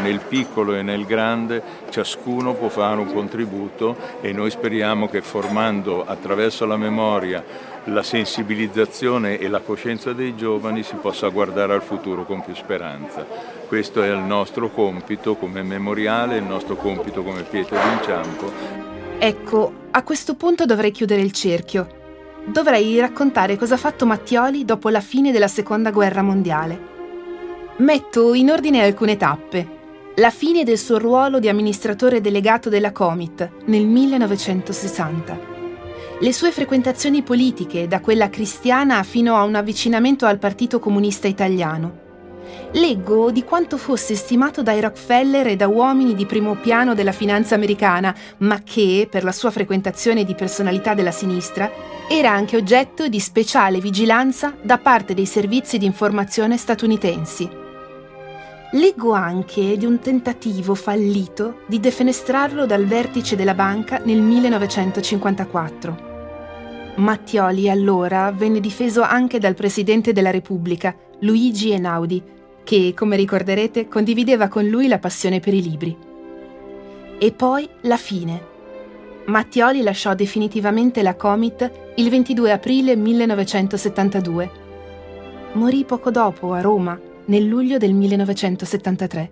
Nel 0.00 0.20
piccolo 0.20 0.74
e 0.74 0.82
nel 0.82 1.04
grande 1.04 1.62
ciascuno 1.90 2.54
può 2.54 2.68
fare 2.68 2.98
un 2.98 3.12
contributo 3.12 3.96
e 4.22 4.32
noi 4.32 4.50
speriamo 4.50 5.08
che 5.08 5.20
formando 5.20 6.06
attraverso 6.06 6.64
la 6.64 6.78
memoria 6.78 7.44
la 7.84 8.02
sensibilizzazione 8.02 9.38
e 9.38 9.48
la 9.48 9.60
coscienza 9.60 10.12
dei 10.12 10.36
giovani 10.36 10.82
si 10.82 10.94
possa 10.96 11.28
guardare 11.28 11.72
al 11.72 11.82
futuro 11.82 12.24
con 12.24 12.42
più 12.44 12.54
speranza. 12.54 13.26
Questo 13.66 14.02
è 14.02 14.08
il 14.08 14.20
nostro 14.20 14.70
compito 14.70 15.34
come 15.34 15.62
memoriale, 15.62 16.36
il 16.36 16.44
nostro 16.44 16.76
compito 16.76 17.22
come 17.22 17.42
pietra 17.42 17.80
d'inciampo. 17.82 18.52
Ecco, 19.18 19.72
a 19.90 20.02
questo 20.04 20.34
punto 20.34 20.64
dovrei 20.64 20.92
chiudere 20.92 21.22
il 21.22 21.32
cerchio. 21.32 22.00
Dovrei 22.44 22.98
raccontare 23.00 23.56
cosa 23.56 23.74
ha 23.74 23.78
fatto 23.78 24.06
Mattioli 24.06 24.64
dopo 24.64 24.88
la 24.88 25.00
fine 25.00 25.32
della 25.32 25.48
Seconda 25.48 25.90
Guerra 25.90 26.22
Mondiale. 26.22 26.90
Metto 27.78 28.34
in 28.34 28.50
ordine 28.50 28.82
alcune 28.82 29.16
tappe. 29.16 29.80
La 30.16 30.30
fine 30.30 30.62
del 30.62 30.78
suo 30.78 30.98
ruolo 30.98 31.38
di 31.38 31.48
amministratore 31.48 32.20
delegato 32.20 32.68
della 32.68 32.92
Comit 32.92 33.48
nel 33.66 33.86
1960 33.86 35.51
le 36.22 36.32
sue 36.32 36.52
frequentazioni 36.52 37.22
politiche, 37.22 37.88
da 37.88 37.98
quella 37.98 38.30
cristiana 38.30 39.02
fino 39.02 39.34
a 39.34 39.42
un 39.42 39.56
avvicinamento 39.56 40.24
al 40.24 40.38
Partito 40.38 40.78
Comunista 40.78 41.26
Italiano. 41.26 41.98
Leggo 42.74 43.32
di 43.32 43.42
quanto 43.42 43.76
fosse 43.76 44.14
stimato 44.14 44.62
dai 44.62 44.80
Rockefeller 44.80 45.48
e 45.48 45.56
da 45.56 45.66
uomini 45.66 46.14
di 46.14 46.24
primo 46.24 46.54
piano 46.54 46.94
della 46.94 47.10
finanza 47.10 47.56
americana, 47.56 48.14
ma 48.38 48.60
che, 48.62 49.08
per 49.10 49.24
la 49.24 49.32
sua 49.32 49.50
frequentazione 49.50 50.22
di 50.22 50.36
personalità 50.36 50.94
della 50.94 51.10
sinistra, 51.10 51.68
era 52.08 52.30
anche 52.30 52.56
oggetto 52.56 53.08
di 53.08 53.18
speciale 53.18 53.80
vigilanza 53.80 54.54
da 54.62 54.78
parte 54.78 55.14
dei 55.14 55.26
servizi 55.26 55.76
di 55.76 55.86
informazione 55.86 56.56
statunitensi. 56.56 57.50
Leggo 58.74 59.10
anche 59.10 59.76
di 59.76 59.86
un 59.86 59.98
tentativo 59.98 60.76
fallito 60.76 61.62
di 61.66 61.80
defenestrarlo 61.80 62.64
dal 62.64 62.86
vertice 62.86 63.34
della 63.34 63.54
banca 63.54 64.00
nel 64.04 64.20
1954. 64.20 66.10
Mattioli 66.94 67.70
allora 67.70 68.30
venne 68.32 68.60
difeso 68.60 69.00
anche 69.00 69.38
dal 69.38 69.54
Presidente 69.54 70.12
della 70.12 70.30
Repubblica, 70.30 70.94
Luigi 71.20 71.70
Einaudi, 71.72 72.22
che, 72.62 72.92
come 72.94 73.16
ricorderete, 73.16 73.88
condivideva 73.88 74.48
con 74.48 74.66
lui 74.66 74.88
la 74.88 74.98
passione 74.98 75.40
per 75.40 75.54
i 75.54 75.62
libri. 75.62 75.96
E 77.18 77.32
poi 77.32 77.66
la 77.82 77.96
fine. 77.96 78.50
Mattioli 79.24 79.80
lasciò 79.82 80.14
definitivamente 80.14 81.02
la 81.02 81.16
Comit 81.16 81.70
il 81.96 82.10
22 82.10 82.52
aprile 82.52 82.94
1972. 82.94 84.50
Morì 85.54 85.84
poco 85.84 86.10
dopo 86.10 86.52
a 86.52 86.60
Roma, 86.60 87.00
nel 87.26 87.46
luglio 87.46 87.78
del 87.78 87.94
1973, 87.94 89.30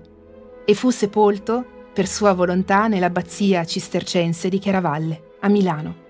e 0.64 0.75
fu 0.75 0.88
sepolto, 0.88 1.64
per 1.92 2.07
sua 2.07 2.33
volontà, 2.33 2.87
nell'abbazia 2.87 3.64
cistercense 3.64 4.49
di 4.49 4.59
Chiaravalle, 4.59 5.23
a 5.40 5.49
Milano. 5.49 6.09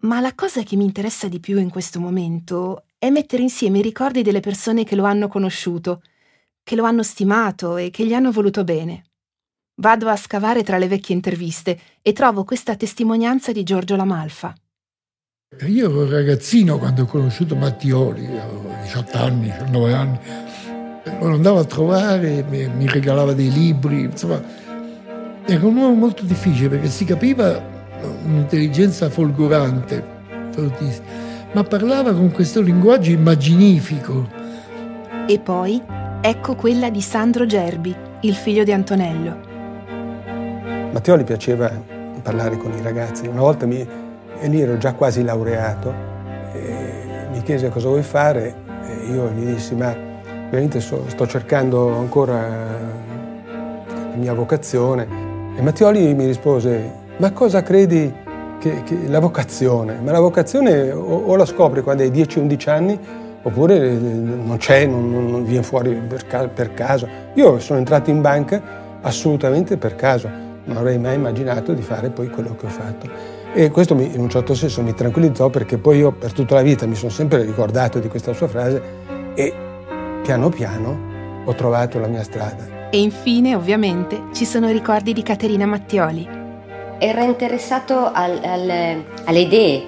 Ma 0.00 0.20
la 0.20 0.32
cosa 0.34 0.62
che 0.62 0.76
mi 0.76 0.84
interessa 0.84 1.26
di 1.26 1.40
più 1.40 1.58
in 1.58 1.70
questo 1.70 1.98
momento 1.98 2.84
è 2.98 3.10
mettere 3.10 3.42
insieme 3.42 3.78
i 3.78 3.82
ricordi 3.82 4.22
delle 4.22 4.38
persone 4.38 4.84
che 4.84 4.94
lo 4.94 5.04
hanno 5.04 5.26
conosciuto, 5.26 6.02
che 6.62 6.76
lo 6.76 6.84
hanno 6.84 7.02
stimato 7.02 7.76
e 7.76 7.90
che 7.90 8.06
gli 8.06 8.14
hanno 8.14 8.30
voluto 8.30 8.62
bene. 8.62 9.06
Vado 9.80 10.08
a 10.08 10.16
scavare 10.16 10.62
tra 10.62 10.78
le 10.78 10.86
vecchie 10.86 11.16
interviste 11.16 11.80
e 12.00 12.12
trovo 12.12 12.44
questa 12.44 12.76
testimonianza 12.76 13.50
di 13.50 13.64
Giorgio 13.64 13.96
Lamalfa. 13.96 14.54
Io 15.66 15.90
ero 15.90 16.08
ragazzino 16.08 16.78
quando 16.78 17.02
ho 17.02 17.06
conosciuto 17.06 17.56
Mattioli, 17.56 18.26
avevo 18.26 18.70
18 18.82 19.18
anni, 19.18 19.50
19 19.50 19.94
anni. 19.94 20.18
Lo 21.20 21.34
andavo 21.34 21.58
a 21.58 21.64
trovare, 21.64 22.44
mi 22.44 22.86
regalava 22.86 23.32
dei 23.32 23.50
libri, 23.50 24.02
insomma, 24.02 24.40
era 25.44 25.66
un 25.66 25.76
uomo 25.76 25.94
molto 25.94 26.22
difficile 26.24 26.68
perché 26.68 26.88
si 26.88 27.04
capiva 27.04 27.77
un'intelligenza 28.24 29.08
folgorante, 29.10 30.04
fortissima, 30.50 31.06
ma 31.52 31.62
parlava 31.62 32.12
con 32.12 32.30
questo 32.30 32.60
linguaggio 32.60 33.10
immaginifico. 33.10 34.28
E 35.26 35.38
poi 35.38 35.82
ecco 36.20 36.54
quella 36.54 36.90
di 36.90 37.00
Sandro 37.00 37.46
Gerbi, 37.46 37.94
il 38.20 38.34
figlio 38.34 38.64
di 38.64 38.72
Antonello. 38.72 39.36
Matteo 40.92 41.16
gli 41.16 41.24
piaceva 41.24 41.70
parlare 42.22 42.56
con 42.56 42.72
i 42.72 42.82
ragazzi. 42.82 43.26
Una 43.26 43.40
volta 43.40 43.66
mi, 43.66 43.86
e 44.40 44.48
lì 44.48 44.60
ero 44.60 44.78
già 44.78 44.94
quasi 44.94 45.22
laureato, 45.22 45.92
mi 47.30 47.42
chiese 47.42 47.68
cosa 47.68 47.88
vuoi 47.88 48.02
fare 48.02 48.54
e 48.86 49.12
io 49.12 49.30
gli 49.30 49.44
dissi 49.44 49.74
ma 49.74 49.94
veramente 50.50 50.80
sto, 50.80 51.04
sto 51.08 51.26
cercando 51.26 51.94
ancora 51.94 52.48
la 53.86 54.16
mia 54.16 54.32
vocazione. 54.32 55.06
E 55.56 55.62
Mattioli 55.62 56.14
mi 56.14 56.26
rispose 56.26 57.06
ma 57.18 57.32
cosa 57.32 57.62
credi 57.62 58.12
che, 58.58 58.82
che 58.84 59.08
la 59.08 59.20
vocazione? 59.20 60.00
Ma 60.02 60.12
la 60.12 60.20
vocazione 60.20 60.90
o, 60.90 61.24
o 61.26 61.36
la 61.36 61.44
scopri 61.44 61.82
quando 61.82 62.02
hai 62.02 62.10
10-11 62.10 62.70
anni 62.70 62.98
oppure 63.42 63.90
eh, 63.90 63.94
non 63.94 64.56
c'è, 64.58 64.86
non, 64.86 65.30
non 65.30 65.44
viene 65.44 65.62
fuori 65.62 65.94
per, 65.94 66.50
per, 66.52 66.74
caso. 66.74 67.08
Io 67.34 67.58
sono 67.58 67.78
entrato 67.78 68.10
in 68.10 68.20
banca 68.20 68.60
assolutamente 69.00 69.76
per 69.76 69.94
caso, 69.96 70.28
non 70.64 70.76
avrei 70.76 70.98
mai 70.98 71.14
immaginato 71.14 71.72
di 71.72 71.82
fare 71.82 72.10
poi 72.10 72.28
quello 72.28 72.54
che 72.56 72.66
ho 72.66 72.70
fatto. 72.70 73.08
E 73.54 73.70
questo 73.70 73.94
mi, 73.94 74.14
in 74.14 74.20
un 74.20 74.28
certo 74.28 74.54
senso 74.54 74.82
mi 74.82 74.94
tranquillizzò 74.94 75.48
perché 75.48 75.78
poi 75.78 75.98
io 75.98 76.12
per 76.12 76.32
tutta 76.32 76.54
la 76.54 76.62
vita 76.62 76.86
mi 76.86 76.94
sono 76.94 77.10
sempre 77.10 77.42
ricordato 77.42 77.98
di 77.98 78.08
questa 78.08 78.32
sua 78.32 78.46
frase 78.46 78.82
e 79.34 79.52
piano 80.22 80.50
piano 80.50 81.06
ho 81.44 81.54
trovato 81.54 81.98
la 81.98 82.06
mia 82.06 82.22
strada. 82.22 82.90
E 82.90 83.00
infine, 83.00 83.54
ovviamente, 83.54 84.24
ci 84.32 84.44
sono 84.44 84.68
i 84.68 84.72
ricordi 84.72 85.12
di 85.12 85.22
Caterina 85.22 85.66
Mattioli, 85.66 86.37
era 86.98 87.22
interessato 87.22 88.10
al, 88.12 88.40
al, 88.42 89.04
alle 89.24 89.38
idee, 89.38 89.86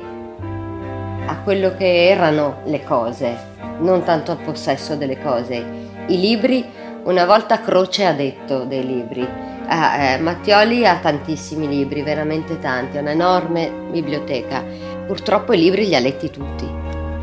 a 1.27 1.38
quello 1.42 1.75
che 1.77 2.09
erano 2.09 2.62
le 2.64 2.83
cose, 2.85 3.37
non 3.81 4.03
tanto 4.05 4.31
al 4.31 4.38
possesso 4.38 4.96
delle 4.96 5.20
cose. 5.20 5.64
I 6.07 6.18
libri, 6.18 6.64
una 7.05 7.25
volta 7.25 7.61
Croce 7.61 8.07
ha 8.07 8.12
detto 8.12 8.64
dei 8.64 8.85
libri, 8.85 9.51
Ah, 9.73 9.96
eh, 9.99 10.18
Mattioli 10.18 10.85
ha 10.85 10.96
tantissimi 10.96 11.68
libri, 11.68 12.03
veramente 12.03 12.59
tanti, 12.59 12.99
ha 12.99 13.03
un'enorme 13.03 13.70
biblioteca. 13.92 14.64
Purtroppo 15.07 15.53
i 15.53 15.59
libri 15.59 15.87
li 15.87 15.94
ha 15.94 16.01
letti 16.01 16.29
tutti. 16.29 16.68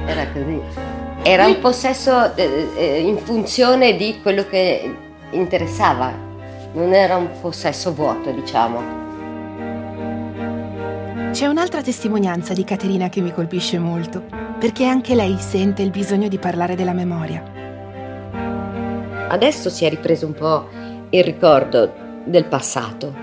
Era 0.05 0.25
così. 0.27 0.61
Era 1.23 1.45
un 1.45 1.59
possesso 1.59 2.33
eh, 2.35 2.69
eh, 2.77 2.99
in 3.01 3.17
funzione 3.17 3.97
di 3.97 4.21
quello 4.21 4.45
che 4.47 4.95
interessava, 5.31 6.13
non 6.71 6.93
era 6.93 7.17
un 7.17 7.27
possesso 7.41 7.93
vuoto, 7.93 8.31
diciamo. 8.31 9.06
C'è 11.31 11.45
un'altra 11.45 11.81
testimonianza 11.81 12.53
di 12.53 12.63
Caterina 12.63 13.09
che 13.09 13.21
mi 13.21 13.31
colpisce 13.31 13.77
molto, 13.77 14.23
perché 14.57 14.85
anche 14.85 15.13
lei 15.13 15.37
sente 15.37 15.83
il 15.83 15.91
bisogno 15.91 16.27
di 16.27 16.39
parlare 16.39 16.75
della 16.75 16.93
memoria. 16.93 17.43
Adesso 19.29 19.69
si 19.69 19.85
è 19.85 19.89
ripreso 19.89 20.25
un 20.25 20.33
po' 20.33 20.67
il 21.09 21.23
ricordo 21.23 21.93
del 22.23 22.45
passato, 22.45 23.13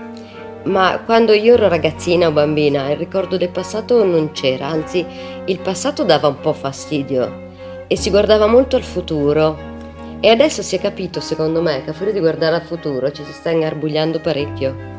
ma 0.63 1.01
quando 1.03 1.33
io 1.33 1.55
ero 1.55 1.67
ragazzina 1.67 2.27
o 2.27 2.31
bambina 2.31 2.89
il 2.89 2.97
ricordo 2.97 3.37
del 3.37 3.49
passato 3.49 4.05
non 4.05 4.31
c'era, 4.31 4.67
anzi 4.67 5.05
il 5.45 5.59
passato 5.59 6.03
dava 6.03 6.27
un 6.27 6.39
po' 6.39 6.53
fastidio 6.53 7.43
e 7.87 7.97
si 7.97 8.09
guardava 8.11 8.47
molto 8.47 8.77
al 8.77 8.83
futuro. 8.83 9.73
E 10.21 10.29
adesso 10.29 10.61
si 10.61 10.75
è 10.75 10.79
capito, 10.79 11.19
secondo 11.19 11.61
me, 11.61 11.83
che 11.83 11.89
a 11.89 11.93
furia 11.93 12.13
di 12.13 12.19
guardare 12.19 12.55
al 12.55 12.63
futuro 12.63 13.11
ci 13.11 13.23
si 13.23 13.33
sta 13.33 13.49
ingarbugliando 13.49 14.21
parecchio 14.21 14.93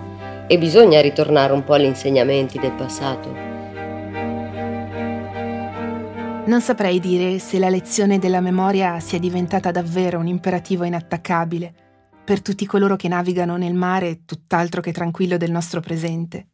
e 0.46 0.58
bisogna 0.58 1.00
ritornare 1.00 1.52
un 1.52 1.64
po' 1.64 1.72
agli 1.74 1.84
insegnamenti 1.84 2.58
del 2.58 2.72
passato. 2.72 3.32
Non 6.46 6.60
saprei 6.60 7.00
dire 7.00 7.40
se 7.40 7.58
la 7.58 7.68
lezione 7.68 8.20
della 8.20 8.40
memoria 8.40 9.00
sia 9.00 9.18
diventata 9.18 9.72
davvero 9.72 10.20
un 10.20 10.28
imperativo 10.28 10.84
inattaccabile 10.84 11.74
per 12.24 12.40
tutti 12.40 12.66
coloro 12.66 12.94
che 12.94 13.08
navigano 13.08 13.56
nel 13.56 13.74
mare 13.74 14.24
tutt'altro 14.24 14.80
che 14.80 14.92
tranquillo 14.92 15.36
del 15.36 15.50
nostro 15.50 15.80
presente. 15.80 16.48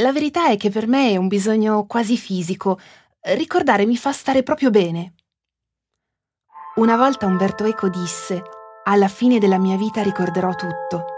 La 0.00 0.12
verità 0.12 0.48
è 0.48 0.56
che 0.56 0.70
per 0.70 0.86
me 0.86 1.10
è 1.10 1.16
un 1.16 1.26
bisogno 1.26 1.86
quasi 1.86 2.16
fisico. 2.16 2.78
Ricordare 3.20 3.86
mi 3.86 3.96
fa 3.96 4.12
stare 4.12 4.42
proprio 4.42 4.70
bene. 4.70 5.14
Una 6.76 6.96
volta 6.96 7.26
Umberto 7.26 7.64
Eco 7.64 7.88
disse, 7.88 8.42
alla 8.84 9.08
fine 9.08 9.38
della 9.38 9.58
mia 9.58 9.76
vita 9.76 10.02
ricorderò 10.02 10.54
tutto. 10.54 11.15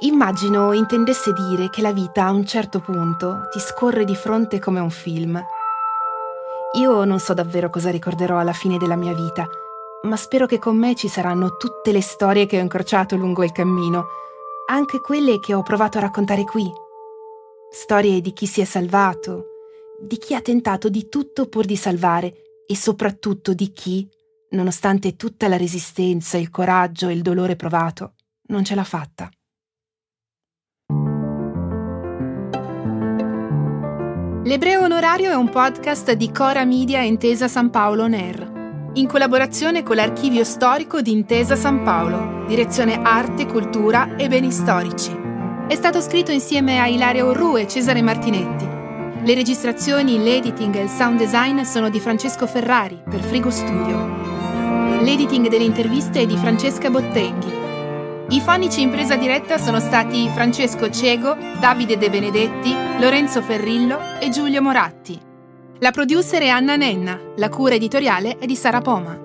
Immagino 0.00 0.72
intendesse 0.72 1.32
dire 1.32 1.70
che 1.70 1.82
la 1.82 1.92
vita 1.92 2.24
a 2.24 2.30
un 2.30 2.44
certo 2.44 2.80
punto 2.80 3.48
ti 3.50 3.58
scorre 3.58 4.04
di 4.04 4.14
fronte 4.14 4.58
come 4.58 4.80
un 4.80 4.90
film. 4.90 5.42
Io 6.78 7.04
non 7.04 7.18
so 7.20 7.34
davvero 7.34 7.70
cosa 7.70 7.90
ricorderò 7.90 8.38
alla 8.38 8.52
fine 8.52 8.78
della 8.78 8.96
mia 8.96 9.14
vita, 9.14 9.46
ma 10.02 10.16
spero 10.16 10.46
che 10.46 10.58
con 10.58 10.76
me 10.76 10.94
ci 10.94 11.08
saranno 11.08 11.56
tutte 11.56 11.92
le 11.92 12.02
storie 12.02 12.46
che 12.46 12.58
ho 12.58 12.62
incrociato 12.62 13.16
lungo 13.16 13.44
il 13.44 13.52
cammino, 13.52 14.06
anche 14.68 15.00
quelle 15.00 15.38
che 15.40 15.54
ho 15.54 15.62
provato 15.62 15.98
a 15.98 16.02
raccontare 16.02 16.44
qui. 16.44 16.70
Storie 17.70 18.20
di 18.20 18.32
chi 18.32 18.46
si 18.46 18.60
è 18.60 18.64
salvato, 18.64 19.46
di 20.00 20.18
chi 20.18 20.34
ha 20.34 20.40
tentato 20.40 20.88
di 20.88 21.08
tutto 21.08 21.48
pur 21.48 21.64
di 21.64 21.76
salvare 21.76 22.34
e 22.66 22.76
soprattutto 22.76 23.54
di 23.54 23.72
chi, 23.72 24.08
nonostante 24.50 25.16
tutta 25.16 25.48
la 25.48 25.56
resistenza, 25.56 26.36
il 26.36 26.50
coraggio 26.50 27.08
e 27.08 27.12
il 27.12 27.22
dolore 27.22 27.56
provato, 27.56 28.14
non 28.48 28.64
ce 28.64 28.74
l'ha 28.74 28.84
fatta. 28.84 29.28
L'Ebreo 34.44 34.82
Onorario 34.82 35.30
è 35.30 35.34
un 35.34 35.48
podcast 35.48 36.12
di 36.12 36.30
Cora 36.30 36.66
Media 36.66 37.00
Intesa 37.00 37.48
San 37.48 37.70
Paolo 37.70 38.06
NER, 38.06 38.90
in 38.92 39.06
collaborazione 39.06 39.82
con 39.82 39.96
l'Archivio 39.96 40.44
Storico 40.44 41.00
di 41.00 41.12
Intesa 41.12 41.56
San 41.56 41.82
Paolo, 41.82 42.44
direzione 42.46 43.00
Arte, 43.02 43.46
Cultura 43.46 44.16
e 44.16 44.28
Beni 44.28 44.50
Storici. 44.50 45.16
È 45.66 45.74
stato 45.74 46.02
scritto 46.02 46.30
insieme 46.30 46.78
a 46.78 46.86
Ilaria 46.86 47.24
Orru 47.24 47.56
e 47.56 47.66
Cesare 47.66 48.02
Martinetti. 48.02 48.66
Le 49.24 49.34
registrazioni, 49.34 50.22
l'editing 50.22 50.74
e 50.74 50.82
il 50.82 50.90
sound 50.90 51.16
design 51.16 51.62
sono 51.62 51.88
di 51.88 51.98
Francesco 51.98 52.46
Ferrari 52.46 53.00
per 53.02 53.20
Frigo 53.20 53.48
Studio. 53.48 53.96
L'editing 55.00 55.48
delle 55.48 55.64
interviste 55.64 56.20
è 56.20 56.26
di 56.26 56.36
Francesca 56.36 56.90
Bottenghi. 56.90 57.63
I 58.30 58.40
fonici 58.40 58.80
in 58.80 58.90
presa 58.90 59.16
diretta 59.16 59.58
sono 59.58 59.78
stati 59.80 60.30
Francesco 60.30 60.88
Cego, 60.90 61.36
Davide 61.60 61.98
De 61.98 62.08
Benedetti, 62.08 62.74
Lorenzo 62.98 63.42
Ferrillo 63.42 64.18
e 64.18 64.30
Giulio 64.30 64.62
Moratti. 64.62 65.20
La 65.80 65.90
producer 65.90 66.40
è 66.40 66.48
Anna 66.48 66.74
Nenna, 66.74 67.20
la 67.36 67.50
cura 67.50 67.74
editoriale 67.74 68.38
è 68.38 68.46
di 68.46 68.56
Sara 68.56 68.80
Poma. 68.80 69.23